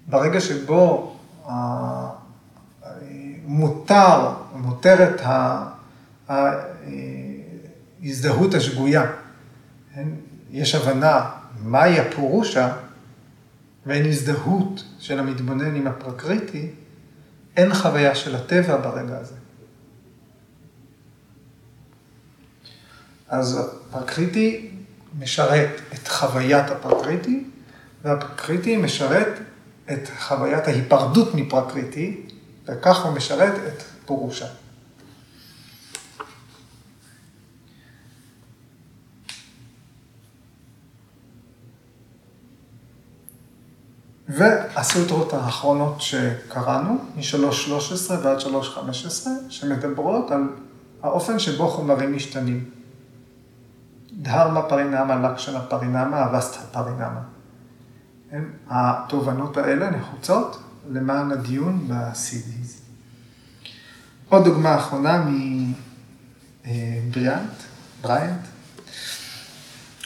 ברגע 0.07 0.41
שבו 0.41 1.17
מותר, 3.47 4.31
מותרת 4.55 5.21
ההזדהות 8.03 8.55
השגויה, 8.55 9.07
כן? 9.95 10.09
יש 10.51 10.75
הבנה 10.75 11.31
מהי 11.65 12.01
הפורושה, 12.01 12.73
ואין 13.89 14.07
הזדהות 14.07 14.85
של 14.99 15.19
המתבונן 15.19 15.75
עם 15.75 15.87
הפרקריטי, 15.87 16.69
אין 17.57 17.75
חוויה 17.75 18.15
של 18.15 18.37
הטבע 18.37 18.77
ברגע 18.77 19.19
הזה. 19.19 19.35
אז 23.29 23.61
הפרקריטי 23.61 24.71
משרת 25.19 25.81
את 25.95 26.09
חוויית 26.09 26.71
הפרקריטי, 26.71 27.45
והפרקריטי 28.05 28.77
משרת 28.77 29.39
את 29.93 30.09
חוויית 30.19 30.69
ההיפרדות 30.69 31.35
מפרקריטי, 31.35 32.21
וכך 32.67 33.05
הוא 33.05 33.13
משרת 33.13 33.55
את 33.69 33.83
פורושה. 34.07 34.47
והסוטרות 44.29 45.33
האחרונות 45.33 46.01
שקראנו, 46.01 46.99
מ-3.13 47.17 48.13
ועד 48.23 48.39
3.15, 48.39 49.29
שמדברות 49.49 50.31
על 50.31 50.43
האופן 51.03 51.39
שבו 51.39 51.69
חומרים 51.69 52.17
משתנים. 52.17 52.71
דהרמה 54.13 54.63
פרינמה, 54.63 55.17
לקשנה 55.17 55.61
פרינמה, 55.61 56.25
אבסטה 56.25 56.59
פרינמה. 56.73 57.21
התובנות 58.71 59.57
האלה 59.57 59.91
נחוצות 59.91 60.63
למען 60.91 61.33
הדיון 61.33 61.89
ב-CDs. 61.89 62.79
עוד 64.29 64.45
דוגמה 64.45 64.77
אחרונה 64.77 65.25
מבריאנט, 66.65 67.53
בריאנט, 68.01 68.41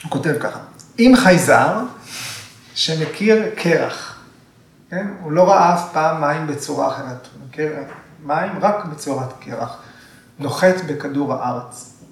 הוא 0.03 0.11
כותב 0.11 0.33
ככה, 0.39 0.59
אם 0.99 1.13
חייזר 1.17 1.79
שמכיר 2.75 3.43
קרח, 3.55 4.12
כן? 4.93 5.07
הוא 5.21 5.31
לא 5.31 5.49
ראה 5.49 5.73
אף 5.73 5.93
פעם 5.93 6.21
מים 6.21 6.47
בצורה 6.47 6.87
אחרת, 6.87 7.27
הוא 7.33 7.47
מכיר 7.47 7.73
מים 8.23 8.51
רק 8.61 8.85
בצורת 8.85 9.33
קרח, 9.39 9.81
נוחת 10.39 10.75
בכדור 10.87 11.33
הארץ. 11.33 12.03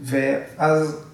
ואז 0.00 1.04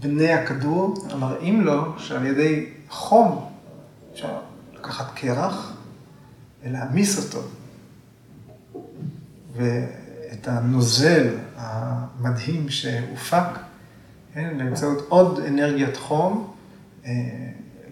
בני 0.00 0.32
הכדור 0.32 0.94
מראים 1.18 1.60
לו 1.60 1.98
שעל 1.98 2.26
ידי 2.26 2.66
חום 2.88 3.52
אפשר 4.12 4.38
לקחת 4.74 5.14
קרח 5.14 5.72
ולהעמיס 6.62 7.18
אותו. 7.18 7.42
ואת 9.56 10.48
הנוזל 10.48 11.28
המדהים 11.56 12.68
שהופק, 12.68 13.58
כן, 14.34 14.58
באמצעות 14.58 15.06
עוד 15.08 15.40
אנרגיית 15.48 15.96
חום, 15.96 16.54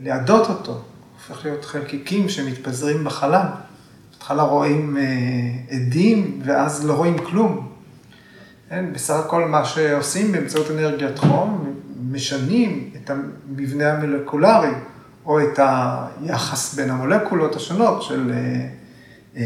לעדות 0.03 0.49
אותו, 0.49 0.81
הופך 1.15 1.45
להיות 1.45 1.65
חלקיקים 1.65 2.29
שמתפזרים 2.29 3.05
בחלל. 3.05 3.47
בהתחלה 4.11 4.43
רואים 4.43 4.97
אה, 4.97 5.77
עדים 5.77 6.41
ואז 6.45 6.87
לא 6.87 6.93
רואים 6.93 7.19
כלום. 7.19 7.69
כן, 8.69 8.93
בסך 8.93 9.15
הכל 9.15 9.45
מה 9.45 9.65
שעושים 9.65 10.33
באמצעות 10.33 10.71
אנרגיית 10.71 11.19
חום, 11.19 11.75
משנים 12.11 12.91
את 12.97 13.11
המבנה 13.11 13.93
המולקולרי, 13.93 14.71
או 15.27 15.41
את 15.41 15.59
היחס 15.59 16.75
בין 16.75 16.91
המולקולות 16.91 17.57
השונות 17.57 18.03
של, 18.03 18.33
אה, 18.33 18.69
אה, 19.37 19.43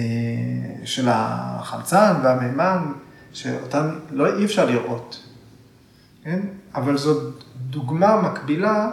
של 0.84 1.08
החמצן 1.10 2.14
והמימן, 2.22 2.92
שאותן 3.32 3.90
לא 4.10 4.38
אי 4.38 4.44
אפשר 4.44 4.64
לראות. 4.64 5.22
כן? 6.24 6.40
אבל 6.74 6.96
זאת 6.96 7.44
דוגמה 7.70 8.22
מקבילה 8.22 8.90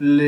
ל... 0.00 0.22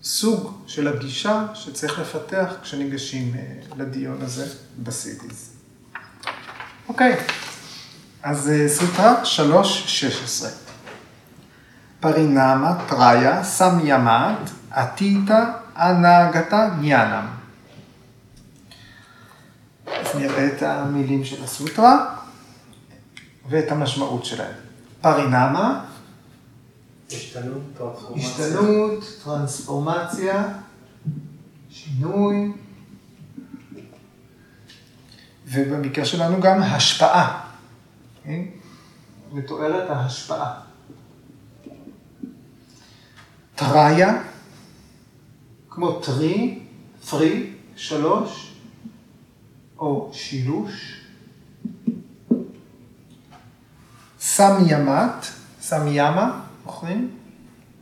לסוג 0.00 0.62
של 0.66 0.88
הגישה 0.88 1.46
שצריך 1.54 1.98
לפתח 1.98 2.52
כשניגשים 2.62 3.34
אה, 3.34 3.40
לדיון 3.76 4.22
הזה 4.22 4.46
בסידיז. 4.82 5.50
אוקיי, 6.88 7.16
אז 8.22 8.50
אה, 8.50 8.68
סוטרה 8.68 9.22
3.16. 9.22 10.46
פרינמה, 12.00 12.78
טריה, 12.88 13.44
סמיאמת, 13.44 14.50
עתיתא, 14.70 15.44
אנגתא, 15.76 16.68
ניאנם. 16.80 17.26
אז 19.86 20.16
נראה 20.16 20.46
את 20.46 20.62
המילים 20.62 21.24
של 21.24 21.44
הסוטרה 21.44 22.14
ואת 23.48 23.72
המשמעות 23.72 24.24
שלהם. 24.24 24.54
פרינמה, 25.00 25.84
השתנות, 27.12 27.62
טרנספורמציה. 27.78 28.46
השתנות, 28.46 29.04
טרנספורמציה, 29.24 30.48
שינוי, 31.70 32.52
ובמקרה 35.46 36.04
שלנו 36.04 36.40
גם 36.40 36.62
השפעה. 36.62 37.50
כן? 38.24 38.42
מתוארת 39.32 39.90
ההשפעה. 39.90 40.60
טריה, 43.54 44.22
כמו 45.70 46.00
טרי, 46.00 46.58
פרי, 47.10 47.52
שלוש, 47.76 48.54
או 49.78 50.10
שילוש. 50.12 51.00
סמיאמת, 54.20 55.26
סמיאמה, 55.60 56.40
זוכרים? 56.70 57.10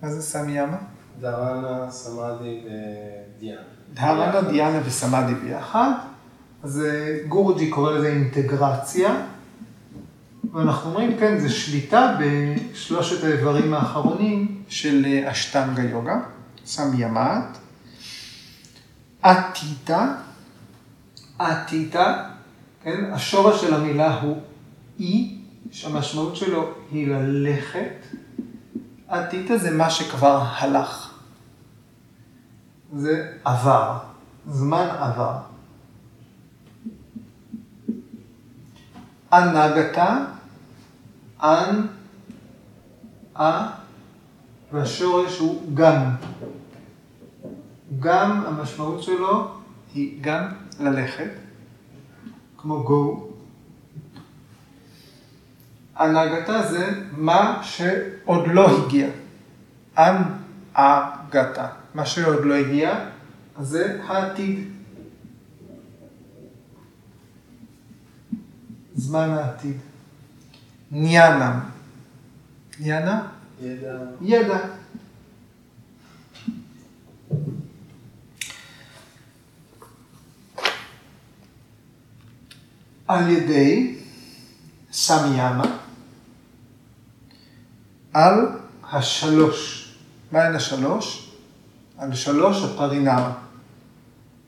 מה 0.03 0.11
זה 0.11 0.23
סמיאמה? 0.23 0.77
דרנה, 1.21 1.91
סמאדי 1.91 2.61
ודיאנה. 2.65 3.61
דהרנה, 3.95 4.51
דיאנה 4.51 4.81
וסמאדי 4.85 5.35
ביחד. 5.35 5.91
אז 6.63 6.83
אה, 6.87 7.19
גורג'י 7.29 7.71
קורא 7.71 7.93
לזה 7.93 8.09
אינטגרציה. 8.09 9.23
ואנחנו 10.53 10.91
אומרים, 10.91 11.17
כן, 11.19 11.39
זה 11.39 11.51
שליטה 11.51 12.17
בשלושת 12.21 13.25
האיברים 13.25 13.75
האחרונים 13.75 14.63
של 14.69 15.07
אה, 15.07 15.31
אשטנגה 15.31 15.83
יוגה, 15.83 16.21
סמיאמת. 16.67 17.59
עתיתא, 19.23 20.07
עתיתא, 21.39 22.13
כן, 22.83 23.11
השורש 23.13 23.61
של 23.61 23.75
המילה 23.75 24.21
הוא 24.21 24.37
אי, 25.01 25.39
שהמשמעות 25.71 26.37
שלו 26.37 26.71
היא 26.93 27.09
ללכת. 27.09 28.28
עתיתא 29.09 29.57
זה 29.57 29.71
מה 29.71 29.91
שכבר 29.91 30.43
הלך. 30.57 31.15
זה 32.97 33.33
עבר, 33.45 33.99
זמן 34.49 34.89
עבר. 34.99 35.39
הנגתה, 39.31 40.19
אנ, 41.43 41.87
א, 43.35 43.67
והשורש 44.73 45.39
הוא 45.39 45.63
גם. 45.75 46.15
גם, 48.01 48.45
המשמעות 48.47 49.03
שלו 49.03 49.49
היא 49.95 50.23
גם 50.23 50.53
ללכת, 50.81 51.31
כמו 52.57 52.85
go. 52.85 53.28
הנהגתה 55.99 56.63
זה 56.63 56.91
מה 57.11 57.61
שעוד 57.63 58.47
לא 58.47 58.87
הגיע. 58.87 59.09
הנהגתה. 59.97 61.69
מה 61.95 62.07
שעוד 62.07 62.45
לא 62.45 62.55
הגיע, 62.55 63.09
זה 63.61 64.01
העתיד. 64.07 64.69
זמן 68.95 69.29
העתיד. 69.29 69.77
ניאנה. 70.91 71.61
ניאנה? 72.81 73.27
ידע. 73.63 73.99
ידע. 74.21 74.59
על 83.09 83.29
ידי 83.29 83.99
סמיאמה, 84.93 85.79
על 88.13 88.47
השלוש. 88.93 89.89
מהן 90.33 90.55
השלוש? 90.55 91.33
על 91.99 92.15
שלוש 92.15 92.65
הפרינמה. 92.65 93.33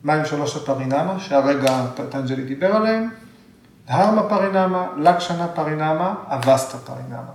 מהם 0.05 0.25
שלוש 0.25 0.57
הפרינמה 0.57 1.21
שהרגע 1.21 1.87
פטנג'לי 1.97 2.45
דיבר 2.45 2.77
עליהם? 2.77 3.11
דהרמה 3.87 4.23
פרינמה, 4.23 4.87
לקשנה 4.97 5.49
פרינמה, 5.49 6.15
אבסטה 6.27 6.79
פרינמה. 6.79 7.33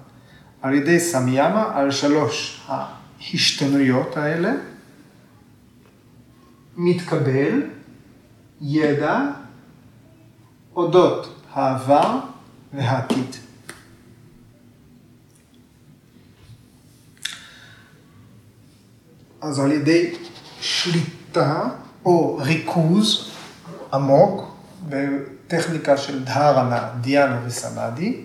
על 0.61 0.73
ידי 0.73 0.99
סמיאמה, 0.99 1.71
על 1.75 1.91
שלוש 1.91 2.61
ההשתנויות 2.67 4.17
האלה, 4.17 4.51
מתקבל 6.77 7.61
ידע 8.61 9.19
אודות 10.75 11.43
העבר 11.53 12.19
והעתיד. 12.73 13.35
אז 19.45 19.59
על 19.59 19.71
ידי 19.71 20.13
שליטה 20.61 21.63
או 22.05 22.37
ריכוז 22.41 23.31
עמוק 23.93 24.55
בטכניקה 24.89 25.97
של 25.97 26.23
דהרנה, 26.23 26.89
דיאנה 27.01 27.39
וסמאדי, 27.45 28.21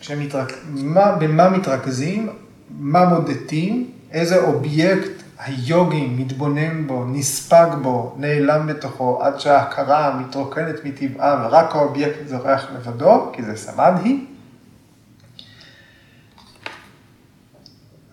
שמתרכ... 0.00 0.54
מה, 0.68 1.12
במה 1.12 1.48
מתרכזים, 1.48 2.28
מה 2.70 3.04
מודדים, 3.04 3.90
איזה 4.12 4.42
אובייקט 4.42 5.22
היוגי 5.38 6.06
מתבונן 6.06 6.86
בו, 6.86 7.04
נספג 7.04 7.68
בו, 7.82 8.14
נעלם 8.18 8.66
בתוכו, 8.66 9.22
עד 9.22 9.40
שההכרה 9.40 10.20
מתרוקנת 10.20 10.84
מטבעה 10.84 11.46
ורק 11.46 11.74
האובייקט 11.74 12.26
זורח 12.26 12.66
לבדו, 12.74 13.32
כי 13.32 13.42
זה 13.42 13.56
סמדהי. 13.56 14.24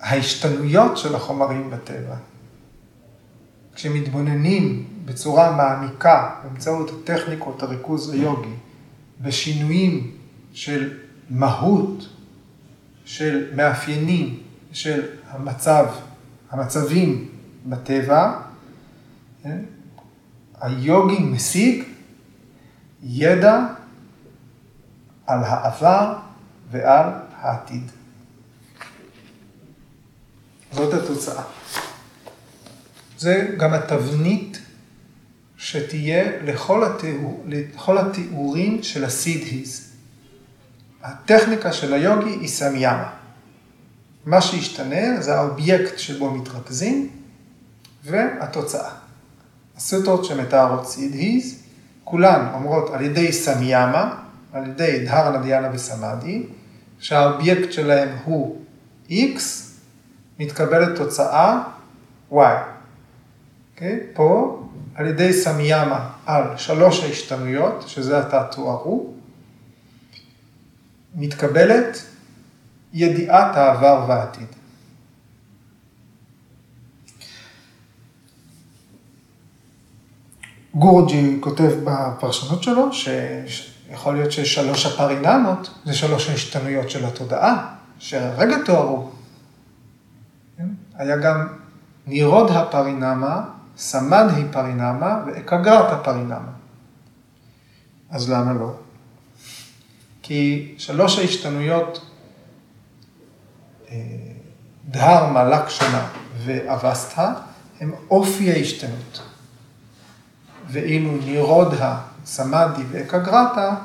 ההשתנויות 0.08 0.98
של 0.98 1.16
החומרים 1.16 1.70
בטבע. 1.70 2.16
כשמתבוננים 3.76 4.88
בצורה 5.06 5.56
מעמיקה 5.56 6.36
באמצעות 6.44 6.92
הטכניקות 6.92 7.64
הריכוז 7.64 8.10
היוגי 8.14 8.54
בשינויים 9.22 10.12
של 10.54 10.98
מהות, 11.30 12.10
של 13.06 13.56
מאפיינים, 13.56 14.40
של 14.72 15.02
המצב, 15.30 15.86
המצבים 16.50 17.28
בטבע, 17.66 18.40
כן? 19.44 19.58
היוגי 20.62 21.20
משיג 21.20 21.84
ידע 23.04 23.66
על 25.28 25.44
העבר 25.44 26.18
ועל 26.72 27.10
העתיד. 27.40 27.92
זאת 30.74 30.94
התוצאה. 30.94 31.44
זה 33.18 33.48
גם 33.58 33.74
התבנית 33.74 34.58
שתהיה 35.58 36.44
לכל, 36.44 36.84
התיאור, 36.84 37.44
לכל 37.48 37.98
התיאורים 37.98 38.84
של 38.84 39.06
הסידהיז. 39.06 39.92
הטכניקה 41.04 41.74
של 41.74 41.94
היוגי 41.94 42.30
היא 42.30 42.48
סמיאמה. 42.48 43.10
מה 44.26 44.42
שישתנה 44.42 45.22
זה 45.22 45.36
האובייקט 45.36 46.00
שבו 46.00 46.32
מתרכזים 46.32 47.10
והתוצאה. 48.04 48.92
הסוטרות 49.78 50.26
שמתארות 50.26 50.88
סידהיז, 50.88 51.60
כולן 52.04 52.48
אומרות 52.54 52.94
על 52.94 53.02
ידי 53.02 53.34
סמיאמה, 53.34 54.16
על 54.54 54.68
ידי 54.68 55.06
דהרנה 55.06 55.44
דיאנה 55.44 55.70
וסמאדי, 55.74 56.44
שהאובייקט 57.00 57.72
שלהם 57.72 58.10
הוא 58.24 58.62
X, 59.10 59.40
מתקבלת 60.40 60.98
תוצאה 60.98 61.64
Y. 62.32 62.36
Okay? 62.36 62.40
אוקיי? 63.74 64.00
פה, 64.14 64.64
על 64.96 65.08
ידי 65.08 65.34
סמיאמה 65.34 66.10
על 66.26 66.44
שלוש 66.58 67.04
ההשתנויות, 67.04 67.84
שזה 67.88 68.20
עתה 68.20 68.44
תוארו, 68.52 69.14
מתקבלת 71.16 71.98
ידיעת 72.94 73.56
העבר 73.56 74.06
והעתיד. 74.08 74.48
גורג'י 80.76 81.38
כותב 81.40 81.72
בפרשנות 81.84 82.64
שלו 82.64 82.90
שיכול 82.94 84.16
להיות 84.16 84.32
ששלוש 84.32 84.86
הפרינמות 84.86 85.70
זה 85.86 85.94
שלוש 85.94 86.30
ההשתנויות 86.30 86.90
של 86.90 87.06
התודעה, 87.06 87.76
שהרגע 88.00 88.56
תוארו. 88.66 89.17
היה 90.98 91.18
גם 91.18 91.48
נירוד 92.08 92.52
הפרינמה, 92.52 93.42
סמדהי 93.78 94.44
פרינמה 94.52 95.24
ואקגרת 95.26 95.92
הפרינמה. 95.92 96.52
אז 98.10 98.30
למה 98.30 98.54
לא? 98.54 98.74
כי 100.22 100.74
שלוש 100.78 101.20
ההשתנויות 101.20 102.10
אה, 103.90 103.96
דהרמה, 104.90 105.44
לקשנה 105.44 106.08
ואבסטה 106.46 107.34
הם 107.80 107.92
אופי 108.10 108.52
ההשתנות. 108.52 109.22
ואילו 110.70 111.18
נירודה, 111.26 111.98
סמאדי 112.26 112.84
ואקגרטה, 112.92 113.76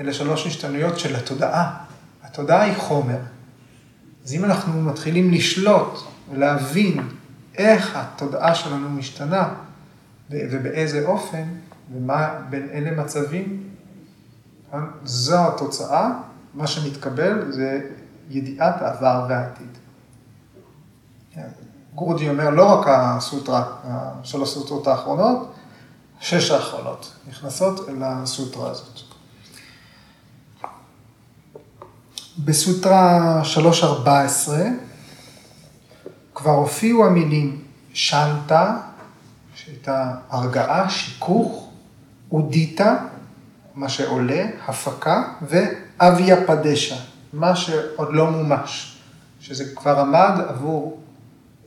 אלה 0.00 0.12
שלוש 0.12 0.46
השתנויות 0.46 0.98
של 0.98 1.16
התודעה. 1.16 1.84
התודעה 2.22 2.62
היא 2.62 2.76
חומר. 2.76 3.18
אז 4.24 4.34
אם 4.34 4.44
אנחנו 4.44 4.82
מתחילים 4.82 5.32
לשלוט 5.32 6.11
ולהבין 6.30 7.08
איך 7.54 7.96
התודעה 7.96 8.54
שלנו 8.54 8.90
משתנה 8.90 9.54
ובאיזה 10.30 11.06
אופן 11.06 11.44
ומה 11.94 12.34
בין 12.50 12.68
אלה 12.72 13.02
מצבים, 13.02 13.62
זו 15.04 15.46
התוצאה, 15.46 16.10
מה 16.54 16.66
שמתקבל 16.66 17.52
זה 17.52 17.80
ידיעת 18.30 18.82
העבר 18.82 19.26
והעתיד. 19.28 19.78
גורג'י 21.94 22.28
אומר 22.28 22.50
לא 22.50 22.72
רק 22.72 22.86
הסוטרה, 22.88 23.64
שלוש 24.22 24.54
סוטרות 24.54 24.86
האחרונות, 24.86 25.54
שש 26.20 26.50
האחרונות 26.50 27.12
נכנסות 27.28 27.88
אל 27.88 28.02
הסוטרה 28.02 28.70
הזאת. 28.70 28.98
בסוטרה 32.44 33.42
3.14 33.54 34.50
כבר 36.34 36.50
הופיעו 36.50 37.06
המילים 37.06 37.64
שנטה, 37.92 38.76
שהייתה 39.54 40.14
הרגעה, 40.28 40.90
שיכוך, 40.90 41.70
אודיטה, 42.32 42.96
מה 43.74 43.88
שעולה, 43.88 44.44
הפקה, 44.66 45.32
ואביה 45.42 46.46
פדשה, 46.46 46.96
מה 47.32 47.56
שעוד 47.56 48.08
לא 48.12 48.30
מומש, 48.30 48.98
שזה 49.40 49.74
כבר 49.76 50.00
עמד 50.00 50.40
עבור, 50.48 51.00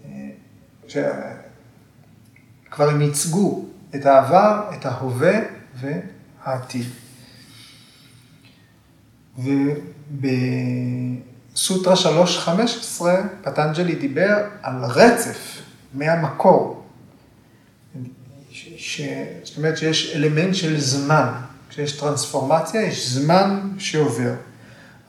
אה, 0.05 0.29
שכבר 0.87 2.89
הם 2.89 3.01
ייצגו 3.01 3.65
את 3.95 4.05
העבר, 4.05 4.69
את 4.73 4.85
ההווה 4.85 5.39
והעתיד. 5.75 6.85
ובסוטרה 11.55 11.93
3.15 12.47 13.01
פטנג'לי 13.43 13.95
דיבר 13.95 14.43
על 14.61 14.83
רצף 14.83 15.61
מהמקור. 15.93 16.83
ש... 18.77 19.01
זאת 19.43 19.57
אומרת 19.57 19.77
שיש 19.77 20.15
אלמנט 20.15 20.55
של 20.55 20.79
זמן. 20.79 21.27
כשיש 21.69 21.99
טרנספורמציה, 21.99 22.81
יש 22.81 23.09
זמן 23.09 23.59
שעובר. 23.77 24.33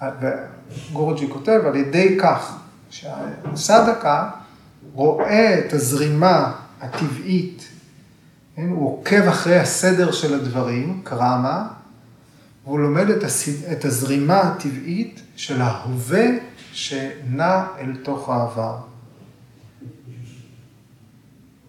וגורג'י 0.02 1.28
כותב, 1.32 1.60
על 1.66 1.76
ידי 1.76 2.18
כך 2.22 2.56
שהסדקה 2.90 4.30
רואה 4.92 5.58
את 5.58 5.72
הזרימה 5.72 6.52
הטבעית, 6.80 7.68
כן? 8.56 8.68
הוא 8.68 8.98
עוקב 8.98 9.28
אחרי 9.28 9.58
הסדר 9.58 10.12
של 10.12 10.34
הדברים, 10.34 11.00
קרמה, 11.04 11.66
והוא 12.66 12.80
לומד 12.80 13.10
את, 13.10 13.24
הסד... 13.24 13.64
את 13.64 13.84
הזרימה 13.84 14.40
הטבעית 14.40 15.20
של 15.36 15.62
ההווה 15.62 16.26
שנע 16.72 17.66
אל 17.78 17.96
תוך 18.02 18.28
העבר. 18.28 18.78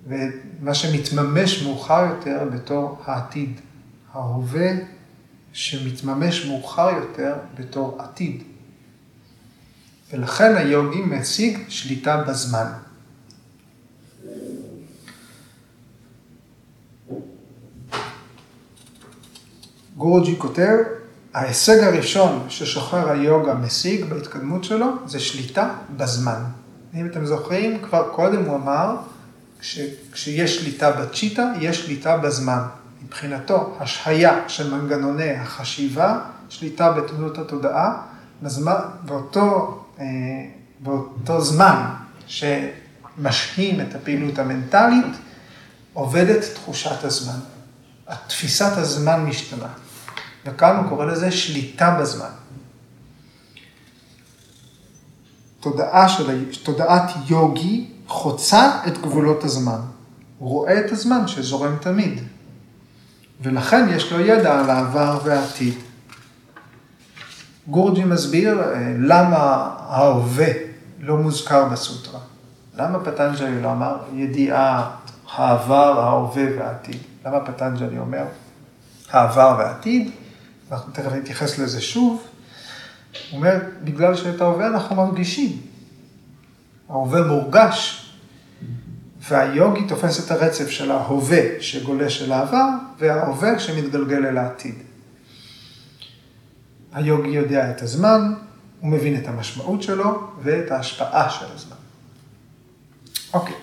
ומה 0.08 0.74
שמתממש 0.74 1.64
מאוחר 1.64 2.06
יותר 2.10 2.50
בתור 2.54 3.02
העתיד, 3.06 3.62
ההווה 4.14 4.72
שמתממש 5.54 6.46
מאוחר 6.46 6.90
יותר 6.90 7.36
בתור 7.60 8.02
עתיד. 8.02 8.44
ולכן 10.14 10.56
היוגי 10.56 11.02
משיג 11.02 11.60
שליטה 11.68 12.24
בזמן. 12.24 12.72
גורג'י 19.98 20.36
כותב, 20.38 20.76
ההישג 21.34 21.84
הראשון 21.84 22.46
ששוחר 22.50 23.10
היוגה 23.10 23.54
משיג 23.54 24.06
בהתקדמות 24.06 24.64
שלו 24.64 24.88
זה 25.06 25.20
שליטה 25.20 25.70
בזמן. 25.98 26.44
אם 26.96 27.06
אתם 27.06 27.26
זוכרים, 27.26 27.80
כבר 27.84 28.10
קודם 28.12 28.46
הוא 28.46 28.56
אמר, 28.56 28.96
כש, 29.60 29.80
כשיש 30.12 30.60
שליטה 30.60 30.92
בצ'יטה, 30.92 31.52
יש 31.60 31.86
שליטה 31.86 32.18
בזמן. 32.18 32.62
מבחינתו, 33.06 33.76
השהיה 33.80 34.40
של 34.48 34.76
מנגנוני 34.76 35.32
החשיבה, 35.32 36.20
שליטה 36.50 36.92
בתמונות 36.92 37.38
התודעה, 37.38 38.02
בזמן, 38.44 38.80
באותו, 39.06 39.84
אה, 40.00 40.06
באותו 40.80 41.42
זמן 41.42 41.84
שמשהים 42.28 43.82
את 43.82 43.96
הפעילות 43.96 44.40
המנטלית, 44.40 45.16
עובדת 45.94 46.46
תחושת 46.54 47.04
הזמן. 47.04 47.40
תפיסת 48.28 48.78
הזמן 48.78 49.26
משתנה. 49.26 49.68
וכאן 50.48 50.76
הוא 50.76 50.90
קורא 50.90 51.06
לזה 51.06 51.32
שליטה 51.32 51.98
בזמן. 52.02 52.30
תודעה 55.60 56.10
של, 56.10 56.46
תודעת 56.64 57.12
יוגי 57.28 57.88
חוצה 58.08 58.72
את 58.88 58.98
גבולות 58.98 59.44
הזמן. 59.44 59.80
הוא 60.38 60.50
רואה 60.50 60.80
את 60.80 60.92
הזמן 60.92 61.28
שזורם 61.28 61.76
תמיד. 61.82 62.24
ולכן 63.42 63.90
יש 63.90 64.12
לו 64.12 64.20
ידע 64.20 64.60
על 64.60 64.70
העבר 64.70 65.20
והעתיד. 65.24 65.74
גורג'י 67.68 68.04
מסביר 68.04 68.60
אה, 68.62 68.94
למה 69.00 69.38
ההווה 69.80 70.48
לא 71.00 71.18
מוזכר 71.18 71.66
בסוטרה. 71.66 72.20
למה 72.76 73.00
פטנג'לי 73.00 73.62
לא 73.62 73.72
אמר 73.72 73.98
ידיעה, 74.14 74.92
העבר, 75.36 76.00
ההווה 76.00 76.44
והעתיד? 76.58 76.98
למה 77.26 77.40
פטנג'לי 77.40 78.00
אומר 78.00 78.24
העבר 79.12 79.56
והעתיד? 79.58 80.12
אנחנו 80.71 80.93
תכף 80.93 81.12
נתייחס 81.12 81.60
לזה 81.60 81.82
שוב. 81.82 82.23
הוא 83.32 83.38
אומר, 83.38 83.58
בגלל 83.84 84.15
שאת 84.15 84.41
ההווה 84.41 84.67
אנחנו 84.67 84.95
מרגישים. 84.95 85.62
ההווה 86.89 87.21
מורגש, 87.21 88.08
והיוגי 89.30 89.88
תופס 89.88 90.25
את 90.25 90.32
הרצף 90.32 90.69
של 90.69 90.91
ההווה 90.91 91.41
שגולש 91.60 92.21
אל 92.21 92.32
העבר, 92.32 92.67
וההווה 92.99 93.60
שמתגלגל 93.60 94.25
אל 94.25 94.38
העתיד. 94.38 94.75
היוגי 96.93 97.30
יודע 97.30 97.71
את 97.71 97.82
הזמן, 97.82 98.34
הוא 98.80 98.91
מבין 98.91 99.17
את 99.17 99.27
המשמעות 99.27 99.84
שלו 99.84 100.27
ואת 100.43 100.71
ההשפעה 100.71 101.30
של 101.30 101.45
הזמן. 101.56 101.75
אוקיי, 103.34 103.56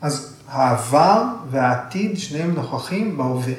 אז 0.00 0.36
העבר 0.48 1.24
והעתיד 1.50 2.18
שניהם 2.18 2.54
נוכחים 2.54 3.16
בהווה. 3.16 3.54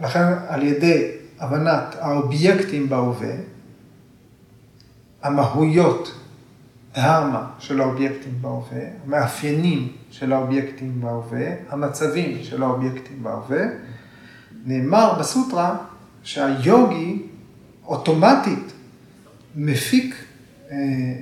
לכן 0.00 0.24
על 0.48 0.62
ידי 0.62 1.10
הבנת 1.38 1.94
האובייקטים 2.00 2.88
בהווה, 2.88 3.34
המהויות, 5.22 6.14
דהרמה 6.94 7.46
של 7.58 7.80
האובייקטים 7.80 8.32
בהווה, 8.40 8.80
המאפיינים 9.04 9.92
של 10.10 10.32
האובייקטים 10.32 11.00
בהווה, 11.00 11.46
המצבים 11.68 12.38
של 12.42 12.62
האובייקטים 12.62 13.22
בהווה, 13.22 13.62
נאמר 14.66 15.18
בסוטרה 15.18 15.76
שהיוגי 16.22 17.22
אוטומטית 17.86 18.72
מפיק, 19.56 20.14
אה, 20.70 20.76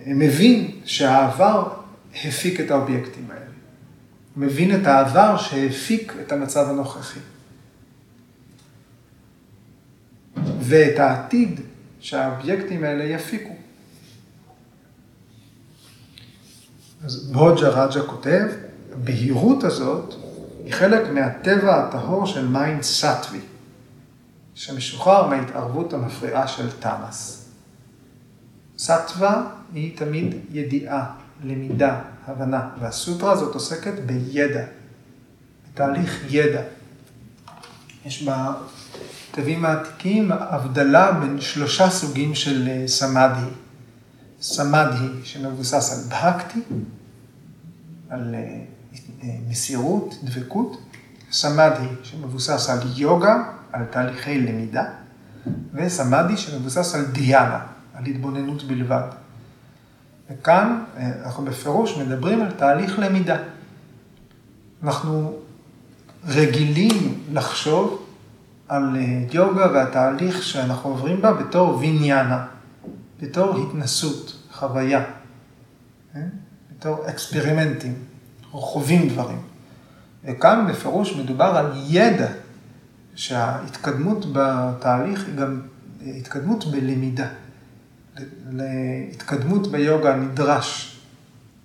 מבין 0.06 0.70
שהעבר 0.84 1.68
הפיק 2.24 2.60
את 2.60 2.70
האובייקטים 2.70 3.24
האלה. 3.30 3.44
מבין 4.37 4.74
את 4.74 4.87
העבר 4.87 5.37
שהפיק 5.37 6.12
את 6.22 6.32
המצב 6.32 6.70
הנוכחי. 6.70 7.20
ואת 10.66 10.98
העתיד 10.98 11.61
שהאובייקטים 12.00 12.85
האלה 12.85 13.05
יפיקו. 13.05 13.55
אז 17.05 17.33
בוג'ה 17.33 17.68
רג'ה 17.68 18.03
כותב, 18.03 18.46
הבהירות 18.92 19.64
הזאת 19.64 20.14
היא 20.64 20.72
חלק 20.72 21.11
מהטבע 21.12 21.85
הטהור 21.85 22.27
של 22.27 22.48
mind 22.48 22.83
סאטווי, 22.83 23.40
שמשוחרר 24.55 25.27
מההתערבות 25.27 25.92
המפריעה 25.92 26.48
של 26.48 26.70
תמאס. 26.70 27.48
סאטווה 28.79 29.46
היא 29.74 29.96
תמיד 29.96 30.35
ידיעה, 30.50 31.14
למידה, 31.44 32.00
הבנה, 32.27 32.68
והסוטרה 32.81 33.33
הזאת 33.33 33.55
עוסקת 33.55 33.94
בידע, 34.07 34.64
בתהליך 35.72 36.24
ידע. 36.31 36.62
יש 38.05 38.22
בה 38.22 38.55
בכתבים 39.35 39.64
העתיקים 39.64 40.33
הבדלה 40.33 41.12
בין 41.12 41.40
שלושה 41.40 41.90
סוגים 41.90 42.35
של 42.35 42.68
אה, 42.68 42.88
סמאדי. 42.88 43.51
סמאדי 44.40 45.09
שמבוסס 45.25 45.92
על 45.92 46.11
בהקטי, 46.11 46.61
על 48.11 48.35
אה, 48.35 48.40
אה, 49.23 49.29
מסירות, 49.49 50.14
דבקות, 50.25 50.83
סמאדי 51.33 51.87
שמבוסס 52.03 52.70
על 52.70 52.79
יוגה, 52.97 53.42
על 53.73 53.85
תהליכי 53.85 54.40
למידה, 54.40 54.85
וסמאדי 55.75 56.37
שמבוסס 56.37 56.94
על 56.94 57.05
דיאנה, 57.05 57.61
על 57.94 58.05
התבוננות 58.07 58.62
בלבד. 58.62 59.09
וכאן 60.31 60.85
אנחנו 61.25 61.44
בפירוש 61.44 61.99
מדברים 61.99 62.42
על 62.42 62.51
תהליך 62.51 62.99
למידה. 62.99 63.37
אנחנו 64.83 65.37
רגילים 66.27 67.25
לחשוב 67.33 68.04
על 68.68 68.96
אה, 68.96 69.24
יוגה 69.33 69.72
והתהליך 69.72 70.42
שאנחנו 70.42 70.90
עוברים 70.90 71.22
בה 71.22 71.33
בתור 71.33 71.79
ויניאנה, 71.79 72.46
בתור 73.22 73.57
התנסות, 73.59 74.42
חוויה, 74.53 75.05
כן? 76.12 76.29
בתור 76.70 77.09
אקספרימנטים, 77.09 77.94
אנחנו 78.42 78.59
חווים 78.59 79.09
דברים. 79.09 79.38
וכאן 80.24 80.66
בפירוש 80.70 81.16
מדובר 81.16 81.44
על 81.44 81.72
ידע, 81.87 82.29
שההתקדמות 83.14 84.27
בתהליך 84.33 85.27
היא 85.27 85.35
גם 85.35 85.61
התקדמות 86.07 86.64
בלמידה. 86.64 87.27
להתקדמות 88.50 89.66
ביוגה 89.70 90.16
נדרש, 90.16 91.00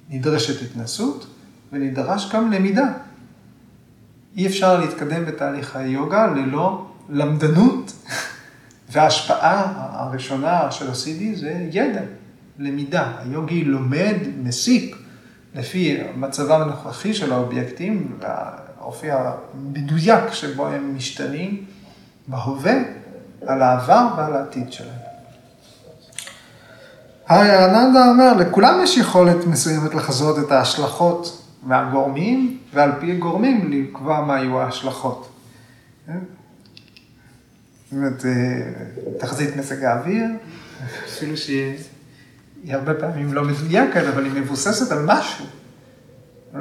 נדרשת 0.10 0.62
התנסות 0.62 1.28
ונדרש 1.72 2.34
גם 2.34 2.52
למידה. 2.52 2.94
אי 4.36 4.48
אפשר 4.48 4.80
להתקדם 4.80 5.26
בתהליך 5.26 5.76
היוגה 5.76 6.28
ללא 6.28 6.89
למדנות, 7.10 7.94
וההשפעה 8.92 9.74
הראשונה 9.76 10.72
של 10.72 10.90
ה-CD 10.90 11.40
זה 11.40 11.68
ידע, 11.72 12.02
למידה. 12.60 13.12
היוגי 13.20 13.64
לומד, 13.64 14.16
מסיק, 14.44 14.96
לפי 15.56 15.98
מצבם 16.16 16.62
הנוכחי 16.62 17.14
של 17.14 17.34
האובייקטים 17.34 18.18
והאופי 18.20 19.08
המדויק 19.12 20.34
שבו 20.34 20.68
הם 20.68 20.96
משתנים 20.96 21.66
בהווה, 22.28 22.74
על 23.48 23.62
העבר 23.62 24.08
ועל 24.18 24.36
העתיד 24.36 24.72
שלהם. 24.72 25.00
הרי 27.28 27.56
ארננדה 27.56 28.10
אומר, 28.10 28.34
לכולם 28.34 28.80
יש 28.84 28.98
יכולת 28.98 29.48
מסוימת 29.48 29.96
לחזות 29.96 30.40
את 30.40 30.52
ההשלכות 30.52 31.46
מהגורמים, 31.64 32.58
ועל 32.74 32.92
פי 33.00 33.18
גורמים 33.18 33.72
לקבוע 33.72 34.22
מה 34.22 34.40
יהיו 34.40 34.60
ההשלכות. 34.62 35.30
זאת 37.90 37.98
אומרת, 37.98 38.26
אה, 38.26 38.32
תחזית 39.18 39.56
מזג 39.56 39.84
האוויר, 39.84 40.26
אפילו 41.06 41.38
שהיא 41.38 41.76
הרבה 42.68 42.94
פעמים 42.94 43.34
לא 43.34 43.44
מדויקת, 43.44 44.04
אבל 44.14 44.26
היא 44.26 44.34
מבוססת 44.34 44.92
על 44.92 45.06
משהו. 45.06 45.46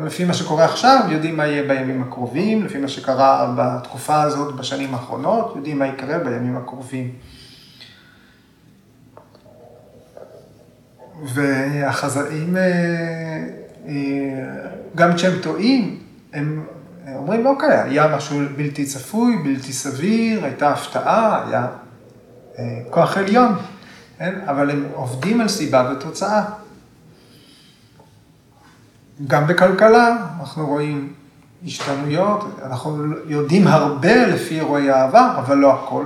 לפי 0.04 0.24
מה 0.24 0.34
שקורה 0.34 0.64
עכשיו, 0.64 1.06
יודעים 1.10 1.36
מה 1.36 1.46
יהיה 1.46 1.62
בימים 1.62 2.02
הקרובים, 2.02 2.64
לפי 2.64 2.78
מה 2.78 2.88
שקרה 2.88 3.54
בתקופה 3.56 4.22
הזאת 4.22 4.56
בשנים 4.56 4.94
האחרונות, 4.94 5.52
יודעים 5.56 5.78
מה 5.78 5.86
יקרה 5.86 6.18
בימים 6.18 6.56
הקרובים. 6.56 7.12
והחזאים, 11.24 12.56
אה, 12.56 12.62
אה, 13.88 13.94
גם 14.94 15.14
כשהם 15.14 15.38
טועים, 15.42 15.98
הם 16.32 16.66
אומרים, 17.18 17.46
אוקיי, 17.46 17.78
היה 17.78 18.16
משהו 18.16 18.40
בלתי 18.56 18.86
צפוי, 18.86 19.36
בלתי 19.44 19.72
סביר, 19.72 20.44
הייתה 20.44 20.68
הפתעה, 20.68 21.48
היה 21.48 21.66
אה, 22.58 22.64
כוח 22.90 23.16
עליון, 23.16 23.54
כן? 24.18 24.40
אבל 24.46 24.70
הם 24.70 24.84
עובדים 24.94 25.40
על 25.40 25.48
סיבה 25.48 25.92
ותוצאה. 25.92 26.44
גם 29.26 29.46
בכלכלה 29.46 30.16
אנחנו 30.40 30.66
רואים 30.66 31.12
השתנויות, 31.64 32.44
אנחנו 32.62 33.04
יודעים 33.26 33.66
הרבה 33.66 34.26
לפי 34.26 34.58
אירועי 34.58 34.90
העבר, 34.90 35.34
אבל 35.38 35.56
לא 35.56 35.74
הכל. 35.74 36.04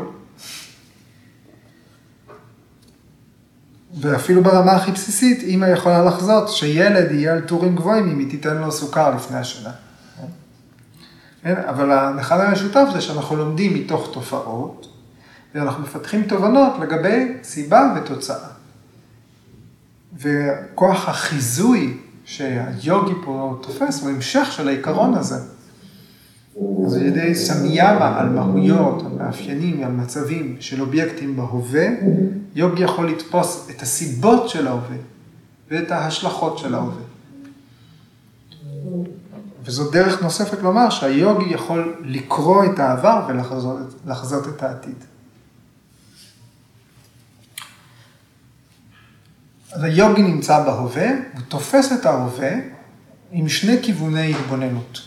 ואפילו 4.00 4.42
ברמה 4.42 4.72
הכי 4.72 4.92
בסיסית, 4.92 5.42
אימא 5.42 5.66
יכולה 5.66 6.04
לחזות 6.04 6.48
שילד 6.48 7.10
יהיה 7.10 7.32
על 7.32 7.40
טורים 7.40 7.76
גבוהים 7.76 8.10
אם 8.10 8.18
היא 8.18 8.30
תיתן 8.30 8.56
לו 8.56 8.72
סוכר 8.72 9.14
לפני 9.14 9.38
השינה. 9.38 9.70
כן? 11.42 11.54
אבל 11.68 11.92
המכנה 11.92 12.42
המשותף 12.42 12.84
זה 12.92 13.00
שאנחנו 13.00 13.36
לומדים 13.36 13.74
מתוך 13.74 14.10
תופעות, 14.12 14.88
ואנחנו 15.54 15.82
מפתחים 15.82 16.22
תובנות 16.22 16.72
לגבי 16.80 17.32
סיבה 17.42 17.94
ותוצאה. 17.96 18.48
וכוח 20.18 21.08
החיזוי 21.08 21.96
שהיוגי 22.24 23.12
פה 23.24 23.58
תופס 23.62 24.02
הוא 24.02 24.10
המשך 24.10 24.52
של 24.52 24.68
העיקרון 24.68 25.14
הזה. 25.14 25.38
אז 26.86 26.96
על 26.96 27.02
ידי 27.02 27.34
סמיאמה 27.34 28.20
על 28.20 28.28
מהויות, 28.28 29.02
על 29.02 29.12
מאפיינים, 29.18 29.84
על 29.84 29.92
מצבים 29.92 30.56
של 30.60 30.80
אובייקטים 30.80 31.36
בהווה, 31.36 31.86
יוגי 32.54 32.82
יכול 32.82 33.10
לתפוס 33.10 33.70
את 33.70 33.82
הסיבות 33.82 34.48
של 34.48 34.66
ההווה 34.66 34.96
ואת 35.70 35.90
ההשלכות 35.90 36.58
של 36.58 36.74
ההווה. 36.74 37.02
וזו 39.64 39.90
דרך 39.90 40.22
נוספת 40.22 40.58
לומר 40.62 40.90
שהיוגי 40.90 41.54
יכול 41.54 41.96
לקרוא 42.04 42.64
את 42.64 42.78
העבר 42.78 43.26
ולחזות 44.04 44.48
את 44.48 44.62
העתיד. 44.62 45.04
אז 49.72 49.82
היוגי 49.82 50.22
נמצא 50.22 50.64
בהווה, 50.64 51.08
הוא 51.08 51.40
תופס 51.48 51.92
את 51.92 52.06
ההווה 52.06 52.52
עם 53.32 53.48
שני 53.48 53.76
כיווני 53.82 54.34
התבוננות. 54.34 55.00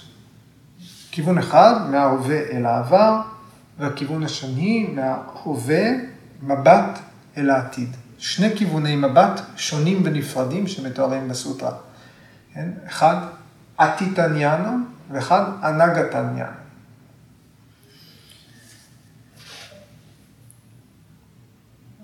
כיוון 1.11 1.37
אחד, 1.37 1.89
מההווה 1.91 2.39
אל 2.51 2.65
העבר, 2.65 3.21
והכיוון 3.79 4.23
השני, 4.23 4.87
מההווה, 4.95 5.81
מבט 6.41 6.99
אל 7.37 7.49
העתיד. 7.49 7.89
שני 8.17 8.57
כיווני 8.57 8.95
מבט 8.95 9.41
שונים 9.55 10.01
ונפרדים 10.05 10.67
שמתוארים 10.67 11.27
בסוטרה. 11.27 11.71
כן? 12.53 12.69
אחד, 12.87 13.15
עתיתניאנה, 13.77 14.75
ואחד, 15.11 15.43
אנגתניאנה. 15.63 16.51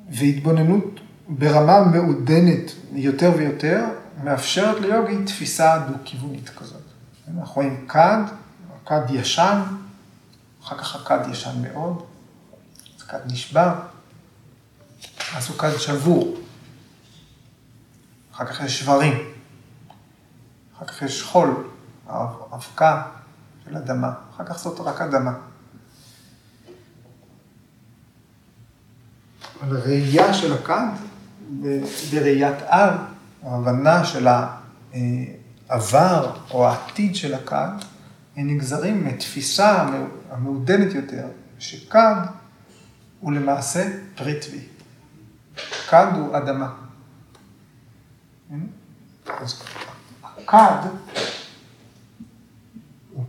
והתבוננות 0.10 0.99
ברמה 1.27 1.84
מעודנת 1.86 2.71
יותר 2.93 3.31
ויותר, 3.38 3.86
מאפשרת 4.23 4.81
ליוגי 4.81 5.25
תפיסה 5.25 5.79
דו-כיוונית 5.79 6.49
כזאת. 6.49 6.81
אנחנו 7.38 7.55
רואים 7.55 7.88
כד, 7.88 8.23
כד 8.86 9.01
ישן, 9.10 9.62
אחר 10.63 10.77
כך 10.77 10.95
הכד 10.95 11.19
ישן 11.31 11.62
מאוד, 11.62 12.03
אז 12.97 13.03
כד 13.03 13.19
נשבר, 13.25 13.73
אז 15.36 15.49
הוא 15.49 15.57
כד 15.57 15.77
שבור, 15.77 16.38
אחר 18.36 18.45
כך 18.45 18.62
יש 18.65 18.79
שברים, 18.79 19.30
אחר 20.81 20.93
כך 20.93 21.01
יש 21.01 21.23
חול, 21.23 21.67
אבקה 22.53 23.03
של 23.65 23.77
אדמה, 23.77 24.13
אחר 24.35 24.45
כך 24.45 24.57
זאת 24.59 24.79
רק 24.79 25.01
אדמה. 25.01 25.33
הראייה 29.61 30.33
של 30.33 30.53
הכד 30.53 30.87
בראיית 32.11 32.57
על, 32.67 32.89
ההבנה 33.43 34.05
של 34.05 34.27
העבר 35.69 36.35
או 36.51 36.67
העתיד 36.67 37.15
של 37.15 37.33
הכד, 37.33 37.71
הם 38.35 38.47
נגזרים 38.47 39.05
מתפיסה 39.05 39.87
המעודנת 40.29 40.93
יותר, 40.93 41.27
שכד 41.59 42.15
הוא 43.19 43.31
למעשה 43.31 43.89
פריטבי. 44.15 44.67
כד 45.89 46.07
הוא 46.15 46.37
אדמה. 46.37 46.73
אז 49.27 49.63
הכד 50.43 50.88
הוא 53.13 53.26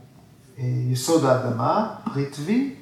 יסוד 0.93 1.25
האדמה, 1.25 1.95
פריטבי, 2.05 2.75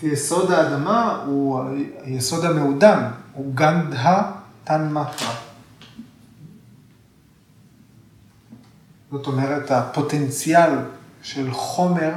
ויסוד 0.00 0.50
האדמה 0.50 1.22
הוא 1.26 1.60
היסוד 2.02 2.44
המעודן, 2.44 3.10
הוא 3.32 3.54
גנדה 3.54 4.32
תנמטרה. 4.64 5.34
זאת 9.10 9.26
אומרת, 9.26 9.70
הפוטנציאל 9.70 10.70
של 11.22 11.52
חומר 11.52 12.12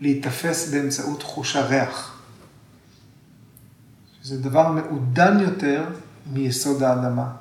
להיתפס 0.00 0.70
באמצעות 0.70 1.22
חוש 1.22 1.56
הריח. 1.56 2.20
זה 4.22 4.42
דבר 4.42 4.72
מעודן 4.72 5.40
יותר 5.40 5.84
מיסוד 6.32 6.82
האדמה 6.82 7.32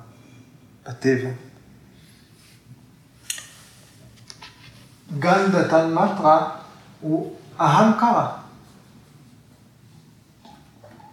בטבע. 0.88 1.30
גנדה 5.20 5.68
תנמטרה 5.68 6.50
הוא 7.02 7.36
אהנקרה. 7.62 8.38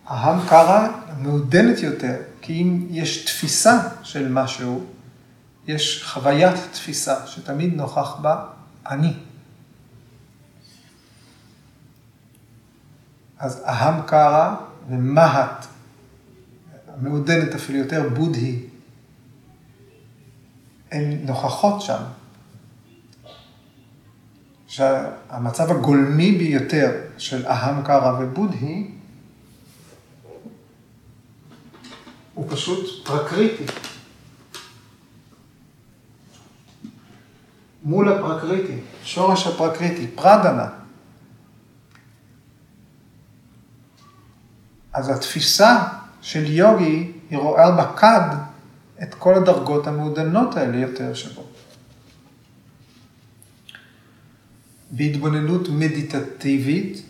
ההמקרה 0.06 0.88
מעודנת 1.18 1.78
יותר, 1.78 2.16
כי 2.40 2.62
אם 2.62 2.86
יש 2.90 3.24
תפיסה 3.24 3.88
של 4.02 4.32
משהו, 4.32 4.84
יש 5.66 6.04
חוויית 6.04 6.56
תפיסה 6.72 7.26
שתמיד 7.26 7.74
נוכח 7.74 8.14
בה 8.20 8.44
אני. 8.86 9.14
אז 13.38 13.62
אהם 13.66 14.02
קרא 14.06 14.54
ומהט, 14.88 15.66
מעודנת 17.00 17.54
אפילו 17.54 17.78
יותר, 17.78 18.08
בודהי, 18.14 18.66
הן 20.92 21.26
נוכחות 21.26 21.82
שם. 21.82 22.02
שהמצב 24.72 25.70
הגולמי 25.70 26.32
ביותר 26.32 26.90
של 27.18 27.46
אהם 27.46 27.82
קרא 27.82 28.20
ובודהי 28.20 28.90
הוא 32.34 32.46
פשוט 32.50 33.06
פרקריטי. 33.06 33.64
מול 37.82 38.12
הפרקריטי, 38.12 38.80
שורש 39.02 39.46
הפרקריטי, 39.46 40.06
פרדנה. 40.06 40.68
אז 44.92 45.08
התפיסה 45.08 45.84
של 46.20 46.50
יוגי, 46.50 47.12
היא 47.30 47.38
רואה 47.38 47.70
בכד 47.70 48.28
את 49.02 49.14
כל 49.14 49.34
הדרגות 49.34 49.86
המעודנות 49.86 50.56
האלה 50.56 50.76
יותר 50.76 51.14
שבו. 51.14 51.51
בהתבוננות 54.92 55.68
מדיטטיבית, 55.68 57.02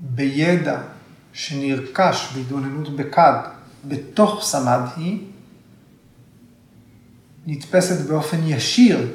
בידע 0.00 0.82
שנרכש 1.32 2.32
בהתבוננות 2.34 2.96
בכד 2.96 3.38
בתוך 3.84 4.44
סמדהי, 4.44 5.18
נתפסת 7.46 8.06
באופן 8.08 8.38
ישיר 8.44 9.12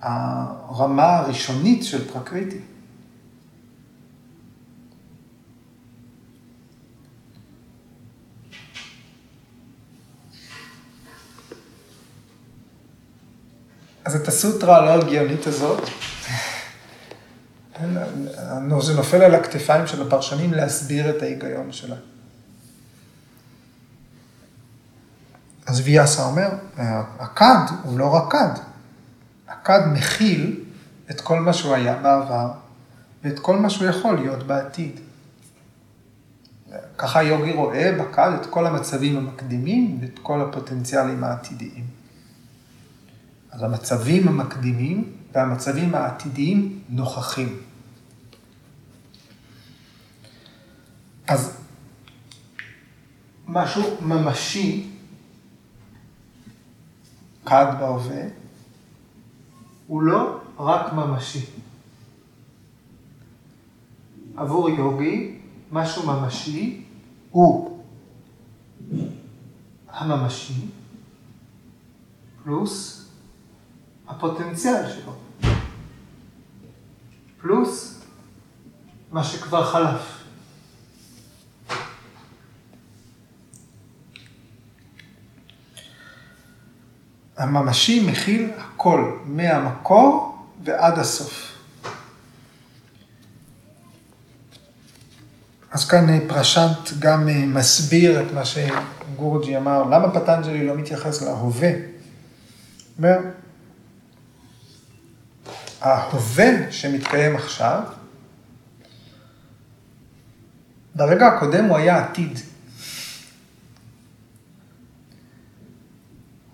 הרמה 0.00 1.16
הראשונית 1.16 1.84
של 1.84 2.12
פרקריטי. 2.12 2.58
אז 14.04 14.16
את 14.16 14.28
הסוטרה 14.28 14.76
הלא 14.76 15.02
הגיונית 15.02 15.46
הזאת, 15.46 15.88
זה 18.80 18.94
נופל 18.94 19.22
על 19.22 19.34
הכתפיים 19.34 19.86
של 19.86 20.06
הפרשנים 20.06 20.54
להסביר 20.54 21.10
את 21.10 21.22
ההיגיון 21.22 21.72
שלה. 21.72 21.96
אז 25.66 25.80
ויאסה 25.84 26.24
אומר, 26.24 26.48
הכד 27.18 27.64
הוא 27.82 27.98
לא 27.98 28.14
רק 28.14 28.32
כד, 28.32 28.60
הכד 29.48 29.80
מכיל 29.92 30.64
את 31.10 31.20
כל 31.20 31.40
מה 31.40 31.52
שהוא 31.52 31.74
היה 31.74 31.96
בעבר 31.96 32.52
ואת 33.24 33.38
כל 33.38 33.58
מה 33.58 33.70
שהוא 33.70 33.88
יכול 33.88 34.14
להיות 34.14 34.46
בעתיד. 34.46 35.00
ככה 36.98 37.22
יוגי 37.22 37.52
רואה 37.52 37.92
בכד 38.00 38.30
את 38.40 38.46
כל 38.46 38.66
המצבים 38.66 39.16
המקדימים 39.16 39.98
ואת 40.00 40.18
כל 40.22 40.40
הפוטנציאלים 40.40 41.24
העתידיים. 41.24 41.84
אז 43.50 43.62
המצבים 43.62 44.28
המקדימים 44.28 45.12
והמצבים 45.34 45.94
העתידיים 45.94 46.78
נוכחים. 46.88 47.58
אז 51.28 51.60
משהו 53.46 53.82
ממשי, 54.00 54.90
כד 57.46 57.66
בהווה, 57.80 58.22
הוא 59.86 60.02
לא 60.02 60.40
רק 60.58 60.92
ממשי. 60.92 61.46
עבור 64.36 64.70
יוגי, 64.70 65.38
משהו 65.72 66.06
ממשי 66.06 66.84
הוא 67.30 67.82
הממשי 69.88 70.66
פלוס 72.44 73.06
הפוטנציאל 74.08 74.82
שלו, 74.92 75.12
פלוס 77.40 78.00
מה 79.12 79.24
שכבר 79.24 79.64
חלף. 79.64 80.15
הממשי 87.36 88.10
מכיל 88.10 88.50
הכל, 88.58 89.18
מהמקור 89.24 90.38
ועד 90.64 90.98
הסוף. 90.98 91.52
אז 95.70 95.88
כאן 95.88 96.28
פרשנט 96.28 96.90
גם 96.98 97.28
מסביר 97.54 98.20
את 98.20 98.32
מה 98.32 98.42
שגורג'י 98.44 99.56
אמר, 99.56 99.82
למה 99.82 100.10
פטנג'לי 100.10 100.66
לא 100.66 100.74
מתייחס 100.74 101.22
להווה? 101.22 101.70
אומר, 102.98 103.18
ההווה 105.80 106.72
שמתקיים 106.72 107.36
עכשיו, 107.36 107.82
ברגע 110.94 111.26
הקודם 111.26 111.64
הוא 111.64 111.76
היה 111.76 112.04
עתיד. 112.04 112.38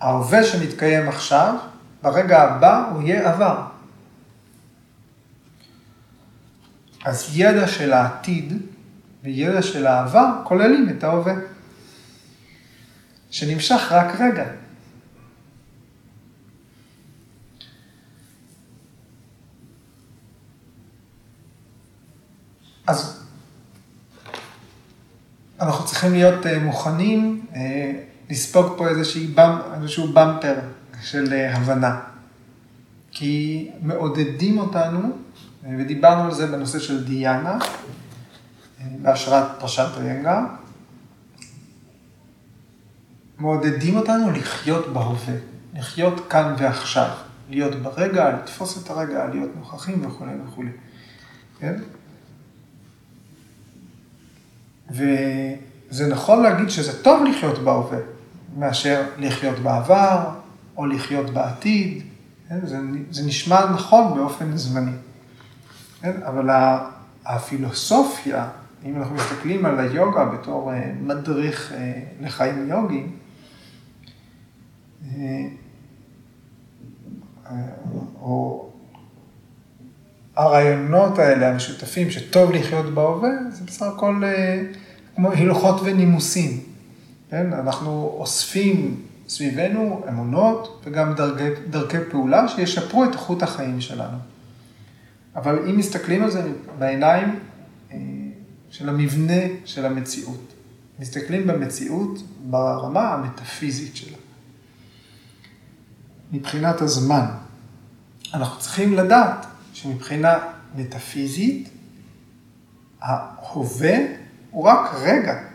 ההווה 0.02 0.44
שמתקיים 0.44 1.08
עכשיו, 1.08 1.54
ברגע 2.02 2.42
הבא 2.42 2.88
הוא 2.92 3.02
יהיה 3.02 3.32
עבר. 3.32 3.62
אז 7.04 7.30
ידע 7.34 7.68
של 7.68 7.92
העתיד 7.92 8.62
וידע 9.22 9.62
של 9.62 9.86
העבר 9.86 10.28
כוללים 10.44 10.88
את 10.88 11.04
ההווה, 11.04 11.34
שנמשך 13.30 13.92
רק 13.92 14.20
רגע. 14.20 14.44
אז 22.86 23.26
אנחנו 25.60 25.84
צריכים 25.84 26.12
להיות 26.12 26.46
אה, 26.46 26.58
מוכנים 26.58 27.46
אה, 27.54 27.92
לספוג 28.32 28.74
פה 28.76 28.86
במ, 29.34 29.58
איזשהו 29.74 30.12
במפר 30.12 30.54
של 31.02 31.32
אה, 31.32 31.56
הבנה. 31.56 32.00
כי 33.10 33.70
מעודדים 33.82 34.58
אותנו, 34.58 35.16
ודיברנו 35.78 36.22
על 36.22 36.34
זה 36.34 36.46
בנושא 36.46 36.78
של 36.78 37.04
דיאנה, 37.04 37.58
בהשראת 39.02 39.44
פרשת 39.58 39.88
ריינגה, 39.96 40.44
מעודדים 43.38 43.96
אותנו 43.96 44.30
לחיות 44.30 44.92
בהווה, 44.92 45.34
לחיות 45.74 46.26
כאן 46.30 46.54
ועכשיו, 46.58 47.08
להיות 47.50 47.74
ברגע, 47.74 48.30
לתפוס 48.30 48.84
את 48.84 48.90
הרגע, 48.90 49.26
להיות 49.26 49.50
נוכחים 49.56 50.06
וכולי 50.06 50.32
וכולי. 50.46 50.70
כן? 51.58 51.74
וזה 54.90 56.06
נכון 56.08 56.42
להגיד 56.42 56.70
שזה 56.70 57.02
טוב 57.02 57.24
לחיות 57.24 57.58
בהווה, 57.58 57.98
מאשר 58.56 59.02
לחיות 59.18 59.58
בעבר, 59.58 60.30
או 60.76 60.86
לחיות 60.86 61.30
בעתיד. 61.30 62.02
כן? 62.48 62.66
זה, 62.66 62.78
זה 63.10 63.26
נשמע 63.26 63.70
נכון 63.70 64.14
באופן 64.14 64.56
זמני. 64.56 64.96
כן? 66.00 66.22
אבל 66.22 66.50
הפילוסופיה, 67.24 68.48
אם 68.84 68.96
אנחנו 68.96 69.14
מסתכלים 69.14 69.66
על 69.66 69.80
היוגה 69.80 70.24
בתור 70.24 70.72
אה, 70.72 70.92
מדריך 71.00 71.72
אה, 71.72 72.00
לחיים 72.20 72.68
יוגיים, 72.68 73.16
אה, 75.04 75.46
או 78.20 78.68
הרעיונות 80.36 81.18
האלה 81.18 81.48
המשותפים, 81.50 82.10
שטוב 82.10 82.50
לחיות 82.50 82.94
בהווה, 82.94 83.30
זה 83.50 83.64
בסך 83.64 83.86
הכל 83.86 84.22
כמו 85.14 85.32
הלכות 85.32 85.80
ונימוסים. 85.84 86.71
כן? 87.32 87.52
אנחנו 87.52 88.14
אוספים 88.18 89.02
סביבנו 89.28 90.04
אמונות 90.08 90.82
וגם 90.84 91.14
דרכי, 91.14 91.44
דרכי 91.70 91.96
פעולה 92.10 92.48
שישפרו 92.48 93.04
את 93.04 93.12
איכות 93.12 93.42
החיים 93.42 93.80
שלנו. 93.80 94.16
אבל 95.36 95.68
אם 95.68 95.76
מסתכלים 95.76 96.22
על 96.22 96.30
זה 96.30 96.52
בעיניים 96.78 97.38
אה, 97.92 97.98
של 98.70 98.88
המבנה 98.88 99.42
של 99.64 99.86
המציאות, 99.86 100.52
מסתכלים 100.98 101.46
במציאות 101.46 102.18
ברמה 102.50 103.14
המטאפיזית 103.14 103.96
שלה. 103.96 104.16
מבחינת 106.32 106.80
הזמן, 106.80 107.24
אנחנו 108.34 108.60
צריכים 108.60 108.94
לדעת 108.94 109.46
שמבחינה 109.72 110.38
מטאפיזית, 110.76 111.68
ההווה 113.00 113.96
הוא 114.50 114.64
רק 114.64 114.94
רגע. 114.94 115.51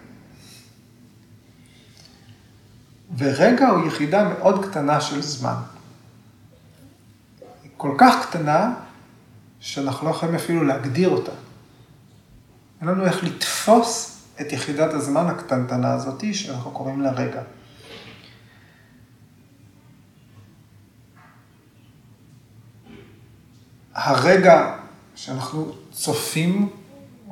ורגע 3.18 3.68
הוא 3.68 3.88
יחידה 3.88 4.30
מאוד 4.30 4.66
קטנה 4.66 5.02
של 5.02 5.22
זמן. 5.22 5.56
היא 7.64 7.72
כל 7.78 7.96
כך 7.98 8.28
קטנה, 8.30 8.74
שאנחנו 9.60 10.08
לא 10.08 10.12
יכולים 10.12 10.36
אפילו 10.36 10.64
להגדיר 10.64 11.10
אותה. 11.10 11.32
אין 12.82 12.90
לנו 12.90 13.06
איך 13.06 13.24
לתפוס 13.24 14.22
את 14.42 14.52
יחידת 14.52 14.94
הזמן 14.94 15.26
הקטנטנה 15.26 15.94
הזאת, 15.94 16.24
שאנחנו 16.34 16.72
קוראים 16.72 17.02
לה 17.02 17.12
רגע. 17.12 17.42
הרגע 23.94 24.76
שאנחנו 25.16 25.72
צופים 25.92 26.70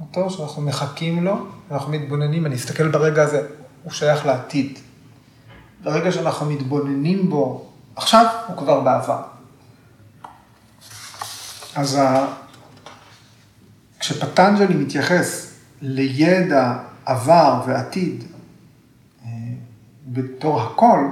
אותו, 0.01 0.29
שאנחנו 0.29 0.61
מחכים 0.61 1.23
לו, 1.23 1.47
אנחנו 1.71 1.91
מתבוננים, 1.91 2.45
אני 2.45 2.55
אסתכל 2.55 2.87
ברגע 2.87 3.23
הזה, 3.23 3.47
הוא 3.83 3.91
שייך 3.91 4.25
לעתיד. 4.25 4.79
ברגע 5.83 6.11
שאנחנו 6.11 6.45
מתבוננים 6.45 7.29
בו, 7.29 7.65
עכשיו 7.95 8.25
הוא 8.47 8.57
כבר 8.57 8.79
בעבר. 8.79 9.21
אז 11.75 11.95
ה... 11.95 12.27
כשפטנג'לי 13.99 14.73
מתייחס 14.73 15.53
לידע 15.81 16.77
עבר 17.05 17.61
ועתיד 17.67 18.23
אה, 19.25 19.29
בתור 20.07 20.61
הכל, 20.61 21.07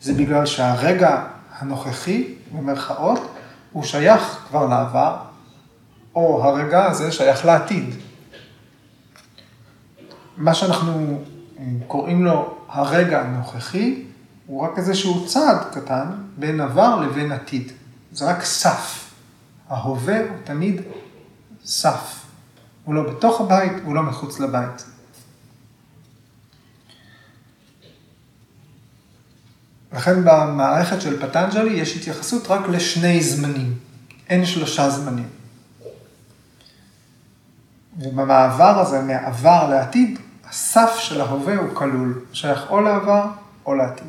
זה 0.00 0.14
בגלל 0.14 0.46
שהרגע 0.46 1.24
הנוכחי, 1.58 2.34
במרכאות, 2.52 3.20
הוא 3.72 3.84
שייך 3.84 4.44
כבר 4.48 4.66
לעבר, 4.66 5.16
או 6.14 6.44
הרגע 6.44 6.84
הזה 6.84 7.12
שייך 7.12 7.44
לעתיד. 7.44 7.94
מה 10.36 10.54
שאנחנו 10.54 11.22
אה, 11.58 11.64
קוראים 11.86 12.24
לו 12.24 12.55
הרגע 12.68 13.20
הנוכחי, 13.20 14.04
הוא 14.46 14.62
רק 14.62 14.78
איזשהו 14.78 15.26
צעד 15.26 15.58
קטן 15.72 16.06
בין 16.36 16.60
עבר 16.60 17.00
לבין 17.00 17.32
עתיד. 17.32 17.72
זה 18.12 18.24
רק 18.30 18.44
סף. 18.44 19.10
ההווה 19.68 20.18
הוא 20.18 20.36
תמיד 20.44 20.80
סף. 21.64 22.22
הוא 22.84 22.94
לא 22.94 23.10
בתוך 23.10 23.40
הבית, 23.40 23.72
הוא 23.84 23.94
לא 23.94 24.02
מחוץ 24.02 24.40
לבית. 24.40 24.84
לכן 29.92 30.24
במערכת 30.24 31.00
של 31.00 31.26
פטנג'לי 31.26 31.72
יש 31.72 31.96
התייחסות 31.96 32.50
רק 32.50 32.68
לשני 32.68 33.22
זמנים, 33.22 33.78
אין 34.28 34.46
שלושה 34.46 34.90
זמנים. 34.90 35.28
ובמעבר 37.98 38.80
הזה 38.80 39.02
מעבר 39.02 39.70
לעתיד, 39.70 40.18
הסף 40.48 40.96
של 40.98 41.20
ההווה 41.20 41.56
הוא 41.56 41.74
כלול, 41.74 42.24
שייך 42.32 42.70
או 42.70 42.80
לעבר 42.80 43.26
או 43.66 43.74
לעתיד. 43.74 44.06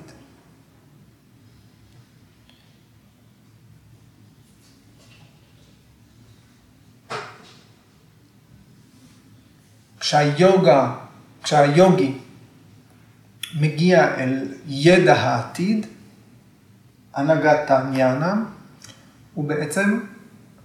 כשהיוגה, 10.00 10.96
כשהיוגי 11.44 12.14
מגיע 13.60 14.16
אל 14.16 14.54
ידע 14.68 15.14
העתיד, 15.14 15.86
הנהגת 17.14 17.68
טעניאנה, 17.68 18.36
הוא 19.34 19.48
בעצם, 19.48 20.00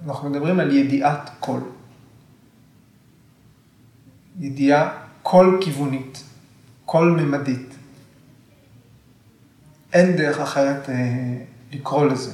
אנחנו 0.07 0.31
מדברים 0.31 0.61
על 0.61 0.77
ידיעת 0.77 1.31
כל. 1.41 1.61
ידיעה 4.39 5.02
כל 5.23 5.59
כיוונית, 5.61 6.25
כל 6.85 7.21
ממדית. 7.21 7.75
אין 9.93 10.17
דרך 10.17 10.41
אחרת 10.41 10.91
אה, 10.91 10.95
לקרוא 11.73 12.07
לזה. 12.07 12.33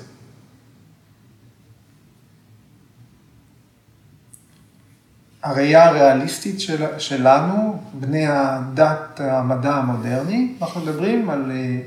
הראייה 5.42 5.88
הריאליסטית 5.88 6.60
של, 6.60 6.98
שלנו, 6.98 7.82
בני 7.94 8.26
הדת 8.26 9.20
המדע 9.20 9.74
המודרני, 9.74 10.54
אנחנו 10.62 10.80
מדברים 10.80 11.30
על 11.30 11.50
אה, 11.50 11.80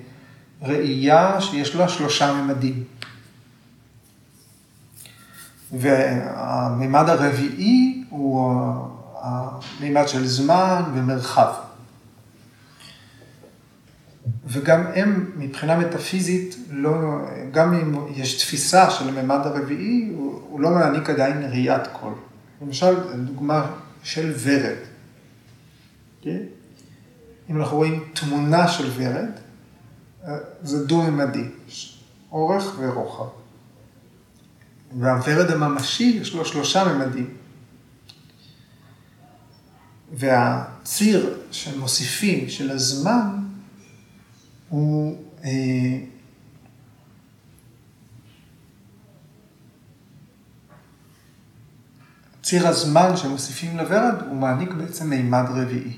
ראייה 0.61 1.41
שיש 1.41 1.75
לה 1.75 1.89
שלושה 1.89 2.33
ממדים. 2.33 2.83
והמימד 5.71 7.09
הרביעי 7.09 8.03
הוא 8.09 9.00
המימד 9.21 10.07
של 10.07 10.27
זמן 10.27 10.83
ומרחב. 10.93 11.53
וגם 14.45 14.83
הם, 14.95 15.31
מבחינה 15.35 15.77
מטאפיזית, 15.77 16.55
לא, 16.69 16.91
גם 17.51 17.73
אם 17.73 18.07
יש 18.15 18.41
תפיסה 18.41 18.89
של 18.89 19.09
המימד 19.09 19.39
הרביעי, 19.43 20.11
הוא, 20.15 20.41
הוא 20.49 20.59
לא 20.59 20.69
מעניק 20.69 21.09
עדיין 21.09 21.43
ראיית 21.43 21.87
קול. 21.87 22.13
למשל, 22.61 23.15
דוגמה 23.25 23.71
של 24.03 24.33
ורד. 24.43 24.75
Okay? 26.21 26.23
כן? 26.23 26.39
אם 27.49 27.59
אנחנו 27.59 27.77
רואים 27.77 28.03
תמונה 28.13 28.67
של 28.67 28.91
ורד, 28.95 29.29
זה 30.63 30.85
דו-ממדי, 30.85 31.45
אורך 32.31 32.63
ורוחב. 32.79 33.25
והוורד 34.99 35.51
הממשי 35.51 36.19
יש 36.21 36.33
לו 36.33 36.45
שלושה 36.45 36.93
ממדים. 36.93 37.40
והציר 40.13 41.37
שמוסיפים 41.51 42.49
של 42.49 42.71
הזמן 42.71 43.29
הוא 44.69 45.23
אה, 45.43 45.49
ציר 52.43 52.67
הזמן 52.67 53.17
שמוסיפים 53.17 53.77
לוורד, 53.77 54.21
הוא 54.27 54.35
מעניק 54.35 54.71
בעצם 54.71 55.09
מימד 55.09 55.45
רביעי. 55.49 55.97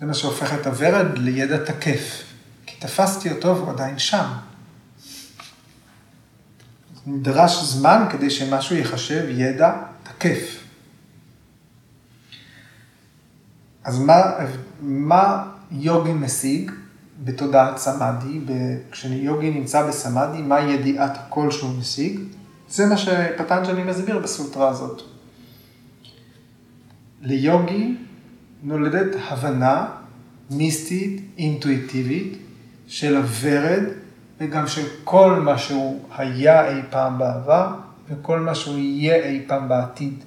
זה 0.00 0.06
מה 0.06 0.14
שהופך 0.14 0.54
את 0.54 0.66
הוורד 0.66 1.18
לידע 1.18 1.64
תקף, 1.64 2.22
כי 2.66 2.76
תפסתי 2.78 3.32
אותו 3.32 3.56
והוא 3.56 3.70
עדיין 3.70 3.98
שם. 3.98 4.32
נדרש 7.06 7.64
זמן 7.64 8.06
כדי 8.10 8.30
שמשהו 8.30 8.76
ייחשב 8.76 9.24
ידע 9.28 9.72
תקף. 10.02 10.63
אז 13.84 13.98
מה, 13.98 14.22
מה 14.80 15.44
יוגי 15.70 16.12
משיג 16.12 16.70
בתודעת 17.24 17.78
סמאדי, 17.78 18.40
כשיוגי 18.90 19.50
נמצא 19.50 19.88
בסמאדי, 19.88 20.42
מה 20.42 20.60
ידיעת 20.60 21.12
הקול 21.14 21.50
שהוא 21.50 21.78
משיג? 21.78 22.20
זה 22.70 22.86
מה 22.86 22.96
שפטנג'לי 22.96 23.84
מסביר 23.84 24.18
בסוטרה 24.18 24.68
הזאת. 24.68 25.02
ליוגי 27.22 27.96
נולדת 28.62 29.16
הבנה 29.28 29.86
מיסטית, 30.50 31.22
אינטואיטיבית, 31.38 32.38
של 32.86 33.16
הוורד, 33.16 33.82
וגם 34.40 34.66
של 34.66 34.86
כל 35.04 35.40
מה 35.44 35.58
שהוא 35.58 36.00
היה 36.16 36.68
אי 36.68 36.80
פעם 36.90 37.18
בעבר, 37.18 37.68
וכל 38.08 38.40
מה 38.40 38.54
שהוא 38.54 38.78
יהיה 38.78 39.24
אי 39.24 39.44
פעם 39.46 39.68
בעתיד. 39.68 40.24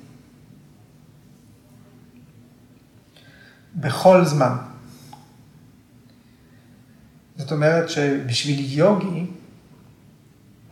בכל 3.77 4.25
זמן. 4.25 4.57
זאת 7.37 7.51
אומרת 7.51 7.89
שבשביל 7.89 8.79
יוגי, 8.79 9.25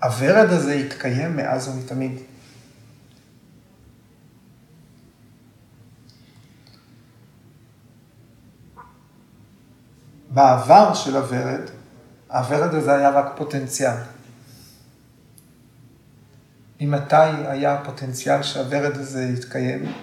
הוורד 0.04 0.50
הזה 0.50 0.76
יתקיים 0.76 1.36
מאז 1.36 1.68
ומתמיד. 1.68 2.20
בעבר 10.30 10.94
של 10.94 11.16
הוורד, 11.16 11.62
הוורד 12.30 12.74
הזה 12.74 12.96
היה 12.96 13.10
רק 13.10 13.34
פוטנציאל. 13.38 13.96
ממתי 16.82 17.16
היה 17.16 17.74
הפוטנציאל 17.74 18.44
שהוורד 18.44 18.98
הזה 18.98 19.24
יתקיים? 19.24 19.94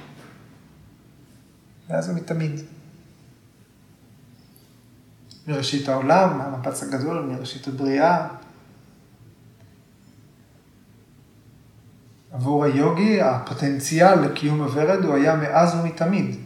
מאז 1.91 2.11
ומתמיד. 2.11 2.61
מראשית 5.47 5.89
העולם, 5.89 6.41
המפץ 6.41 6.83
הגדול, 6.83 7.21
מראשית 7.23 7.69
הבריאה. 7.69 8.29
עבור 12.33 12.65
היוגי, 12.65 13.21
הפוטנציאל 13.21 14.21
לקיום 14.21 14.61
הוורד 14.61 15.05
הוא 15.05 15.15
היה 15.15 15.37
מאז 15.37 15.75
ומתמיד. 15.75 16.37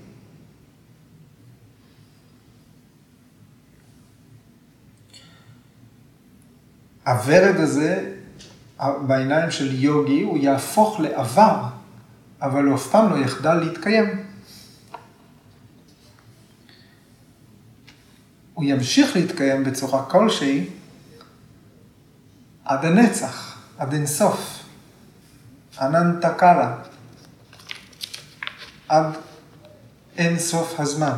הוורד 7.07 7.57
הזה, 7.57 8.13
בעיניים 9.07 9.51
של 9.51 9.85
יוגי, 9.85 10.23
הוא 10.23 10.39
יהפוך 10.39 11.01
לעבר, 11.01 11.63
אבל 12.43 12.65
הוא 12.65 12.75
אף 12.75 12.87
פעם 12.87 13.11
לא 13.11 13.17
יחדל 13.25 13.55
להתקיים. 13.55 14.26
הוא 18.57 18.65
ימשיך 18.65 19.17
להתקיים 19.17 19.65
בצורה 19.65 20.05
כלשהי 20.05 20.67
עד 22.65 22.85
הנצח, 22.85 23.59
עד 23.79 23.93
אינסוף, 23.93 24.65
אננטה 25.81 26.35
קאלה, 26.35 26.77
עד 28.89 29.07
אינסוף 30.19 30.81
הזמן. 30.81 31.17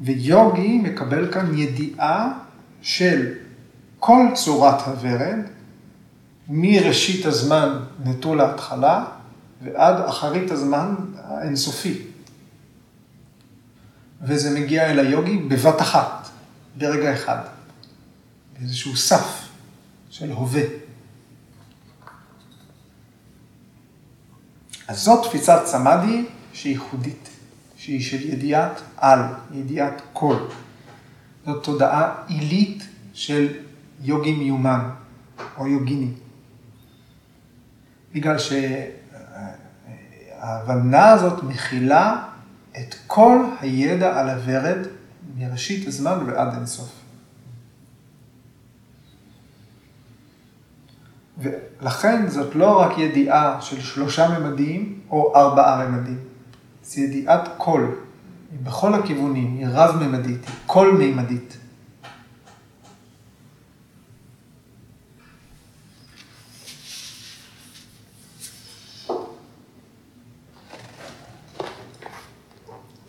ויוגי 0.00 0.78
מקבל 0.78 1.32
כאן 1.32 1.58
ידיעה 1.58 2.32
של 2.82 3.34
כל 3.98 4.26
צורת 4.34 4.80
הוורד 4.80 5.38
מראשית 6.48 7.26
הזמן 7.26 7.78
נטול 8.04 8.40
ההתחלה 8.40 9.04
ועד 9.62 10.00
אחרית 10.00 10.50
הזמן 10.50 10.94
האינסופי. 11.16 12.07
וזה 14.22 14.60
מגיע 14.60 14.90
אל 14.90 14.98
היוגי 14.98 15.38
בבת 15.38 15.80
אחת, 15.80 16.28
ברגע 16.78 17.14
אחד, 17.14 17.38
באיזשהו 18.58 18.96
סף 18.96 19.48
של 20.10 20.30
הווה. 20.30 20.62
אז 24.88 25.00
זאת 25.00 25.26
תפיסת 25.26 25.60
סמאדי 25.64 26.24
שהיא 26.52 26.72
ייחודית, 26.72 27.28
שהיא 27.76 28.02
של 28.02 28.28
ידיעת 28.28 28.80
על, 28.96 29.20
ידיעת 29.52 30.02
כל. 30.12 30.36
זאת 31.46 31.64
תודעה 31.64 32.14
עילית 32.26 32.82
של 33.12 33.48
יוגי 34.00 34.32
מיומן 34.32 34.90
או 35.56 35.66
יוגיני. 35.66 36.10
בגלל 38.12 38.36
שההבנה 40.38 41.10
הזאת 41.10 41.42
מכילה 41.42 42.27
את 42.80 42.94
כל 43.06 43.44
הידע 43.60 44.20
על 44.20 44.30
הוורד 44.30 44.78
מראשית 45.38 45.88
הזמן 45.88 46.18
ועד 46.26 46.54
אינסוף. 46.54 46.92
ולכן 51.38 52.28
זאת 52.28 52.54
לא 52.54 52.80
רק 52.80 52.98
ידיעה 52.98 53.60
של 53.60 53.80
שלושה 53.80 54.38
ממדים 54.38 55.00
או 55.10 55.36
ארבעה 55.36 55.88
ממדים, 55.88 56.18
זה 56.82 57.00
ידיעת 57.00 57.48
כל, 57.56 57.86
היא 58.50 58.58
בכל 58.62 58.94
הכיוונים, 58.94 59.56
היא 59.58 59.66
רב-ממדית, 59.70 60.46
היא 60.46 60.54
כל-ממדית. 60.66 61.56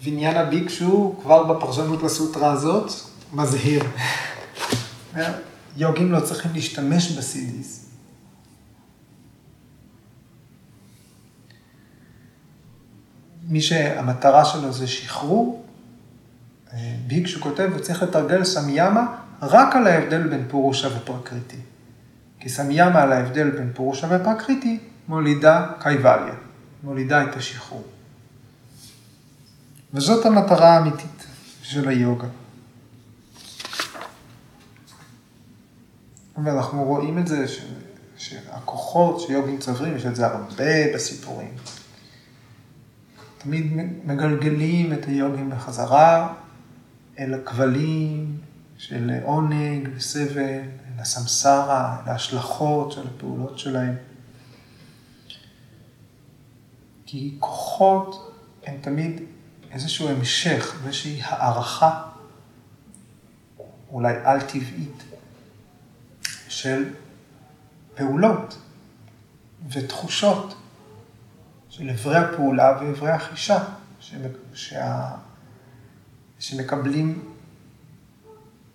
ויניאנה 0.04 0.46
ביקשו 0.46 1.16
כבר 1.22 1.44
בפרשנות 1.44 2.04
לסוטרה 2.04 2.52
הזאת, 2.52 2.92
מזהיר. 3.34 3.84
יוגים 5.78 6.12
לא 6.12 6.20
צריכים 6.20 6.52
להשתמש 6.54 7.12
בסידיס. 7.12 7.90
מי 13.48 13.62
שהמטרה 13.62 14.46
שלו 14.46 14.74
זה 14.74 14.88
שחרור, 14.88 15.66
ביקשו 17.08 17.42
כותב, 17.42 17.70
הוא 17.74 17.80
צריך 17.80 18.04
לתרגל 18.04 18.44
סמיאמה 18.44 19.16
רק 19.42 19.76
על 19.76 19.88
ההבדל 19.88 20.28
בין 20.28 20.46
פורושה 20.50 20.88
ופרקריטי. 20.98 21.58
כי 22.40 22.50
סמיאמה 22.50 23.02
על 23.02 23.12
ההבדל 23.12 23.50
בין 23.50 23.72
פורושה 23.76 24.08
ופרקריטי 24.12 24.80
מולידה 25.08 25.68
קייבליה, 25.80 26.34
מולידה 26.84 27.24
את 27.24 27.36
השחרור. 27.36 27.99
וזאת 29.94 30.26
המטרה 30.26 30.76
האמיתית 30.76 31.26
של 31.62 31.90
היוגה. 31.90 32.28
ואנחנו 36.44 36.84
רואים 36.84 37.18
את 37.18 37.28
זה, 37.28 37.48
ש... 37.48 37.62
שהכוחות 38.18 39.20
שיוגים 39.20 39.58
צוברים, 39.58 39.96
יש 39.96 40.06
את 40.06 40.16
זה 40.16 40.28
הרבה 40.28 40.94
בסיפורים. 40.94 41.56
תמיד 43.38 43.74
מגלגלים 44.06 44.94
את 44.94 45.06
היוגים 45.06 45.50
בחזרה 45.50 46.34
אל 47.20 47.34
הכבלים 47.34 48.38
של 48.78 49.12
עונג 49.24 49.90
וסבל, 49.96 50.40
אל 50.40 51.00
הסמסרה, 51.00 51.98
אל 52.04 52.12
ההשלכות 52.12 52.92
של 52.92 53.08
הפעולות 53.08 53.60
שלהם. 53.60 53.96
כי 57.06 57.36
כוחות 57.40 58.34
הם 58.66 58.76
תמיד 58.82 59.22
איזשהו 59.72 60.10
המשך, 60.10 60.76
איזושהי 60.86 61.22
הערכה, 61.24 62.04
אולי 63.92 64.14
על-טבעית, 64.24 65.04
של 66.48 66.94
פעולות 67.96 68.58
ותחושות 69.70 70.56
של 71.70 71.90
אברי 71.90 72.18
הפעולה 72.18 72.78
ואברי 72.82 73.12
החישה, 73.12 73.64
שה... 74.54 75.16
שמקבלים 76.40 77.36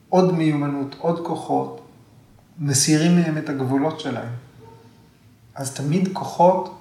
עוד 0.08 0.34
מיומנות, 0.34 0.94
עוד 0.98 1.26
כוחות, 1.26 1.80
מסירים 2.58 3.20
מהם 3.20 3.38
את 3.38 3.48
הגבולות 3.48 4.00
שלהם. 4.00 4.32
אז 5.54 5.74
תמיד 5.74 6.08
כוחות 6.12 6.78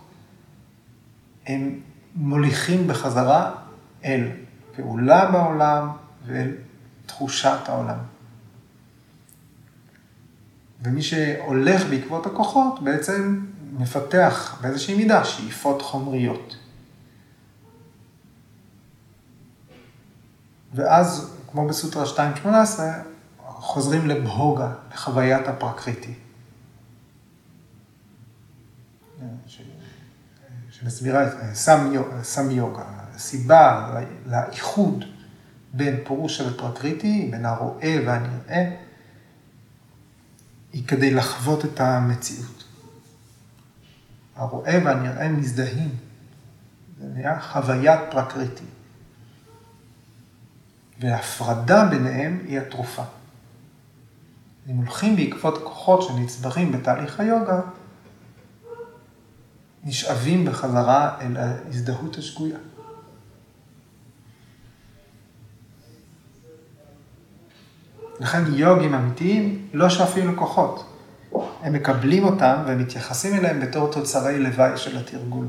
הם 1.45 1.79
מוליכים 2.15 2.87
בחזרה 2.87 3.62
אל 4.03 4.29
פעולה 4.75 5.31
בעולם 5.31 5.89
ואל 6.25 6.51
תחושת 7.05 7.59
העולם. 7.65 7.97
ומי 10.81 11.01
שהולך 11.01 11.85
בעקבות 11.89 12.25
הכוחות 12.25 12.83
בעצם 12.83 13.45
מפתח 13.73 14.57
באיזושהי 14.61 14.95
מידה 14.95 15.25
שאיפות 15.25 15.81
חומריות. 15.81 16.57
ואז, 20.73 21.37
כמו 21.51 21.67
בסוטרה 21.67 22.03
2.18, 22.05 22.47
חוזרים 23.45 24.07
לבהוגה, 24.07 24.73
לחוויית 24.93 25.47
הפרקריטי. 25.47 26.13
שמסבירה 30.69 31.27
את 31.27 31.33
סם 32.23 32.51
יוגה, 32.51 33.02
הסיבה 33.23 33.99
לאיחוד 34.25 35.05
בין 35.73 35.99
פורושה 36.03 36.43
ופרקריטי, 36.47 37.27
בין 37.31 37.45
הרואה 37.45 37.97
והנראה, 38.05 38.75
היא 40.73 40.87
כדי 40.87 41.13
לחוות 41.13 41.65
את 41.65 41.79
המציאות. 41.79 42.63
הרואה 44.35 44.79
והנראה 44.85 45.29
מזדהים. 45.29 45.95
זה 46.99 47.07
נהיה 47.13 47.41
חוויית 47.41 47.99
פרקריטי. 48.11 48.63
והפרדה 50.99 51.85
ביניהם 51.85 52.39
היא 52.47 52.59
התרופה. 52.59 53.03
אם 54.69 54.75
הולכים 54.75 55.15
בעקבות 55.15 55.63
כוחות 55.63 56.01
שנצברים 56.01 56.71
בתהליך 56.71 57.19
היוגה, 57.19 57.61
נשאבים 59.83 60.45
בחזרה 60.45 61.17
אל 61.21 61.37
ההזדהות 61.37 62.17
השגויה. 62.17 62.57
לכן 68.23 68.43
יוגים 68.53 68.93
אמיתיים 68.93 69.67
לא 69.73 69.89
שואפים 69.89 70.33
לכוחות. 70.33 70.85
הם 71.61 71.73
מקבלים 71.73 72.23
אותם 72.23 72.55
ומתייחסים 72.67 73.35
אליהם 73.35 73.59
בתור 73.59 73.91
תוצרי 73.91 74.39
לוואי 74.39 74.77
של 74.77 74.97
התרגול. 74.97 75.47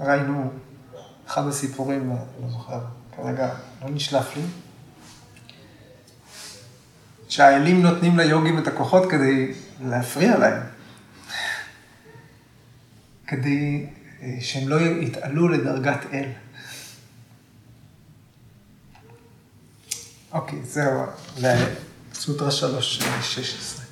ראינו 0.00 0.50
אחד 1.26 1.46
הסיפורים, 1.46 2.10
לא 2.42 2.48
זוכר, 2.48 2.80
כרגע 3.16 3.54
לא 3.82 3.90
נשלף 3.90 4.36
לי, 4.36 4.42
שהאלים 7.28 7.82
נותנים 7.82 8.18
ליוגים 8.18 8.58
את 8.58 8.66
הכוחות 8.66 9.10
כדי 9.10 9.54
להפריע 9.84 10.38
להם, 10.38 10.62
כדי 13.26 13.86
אה, 14.22 14.36
שהם 14.40 14.68
לא 14.68 14.80
יתעלו 14.80 15.48
לדרגת 15.48 16.00
אל. 16.12 16.28
אוקיי, 20.32 20.58
זהו, 20.64 21.02
לסוטרה 21.38 22.50
316. 22.50 23.84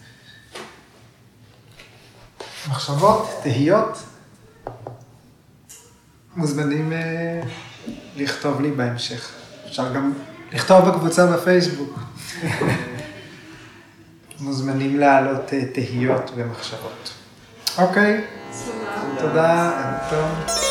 מחשבות, 2.69 3.31
תהיות, 3.43 3.99
מוזמנים 6.37 6.93
אה, 6.93 7.41
לכתוב 8.17 8.61
לי 8.61 8.71
בהמשך. 8.71 9.31
אפשר 9.67 9.95
גם 9.95 10.13
לכתוב 10.53 10.89
בקבוצה 10.89 11.27
בפייסבוק. 11.27 11.99
מוזמנים 14.41 15.01
להעלות 15.01 15.53
אה, 15.53 15.65
תהיות 15.73 16.31
ומחשבות. 16.35 17.11
אוקיי, 17.79 18.25
תודה, 19.19 19.71
ערב 19.71 20.11
טוב. 20.11 20.70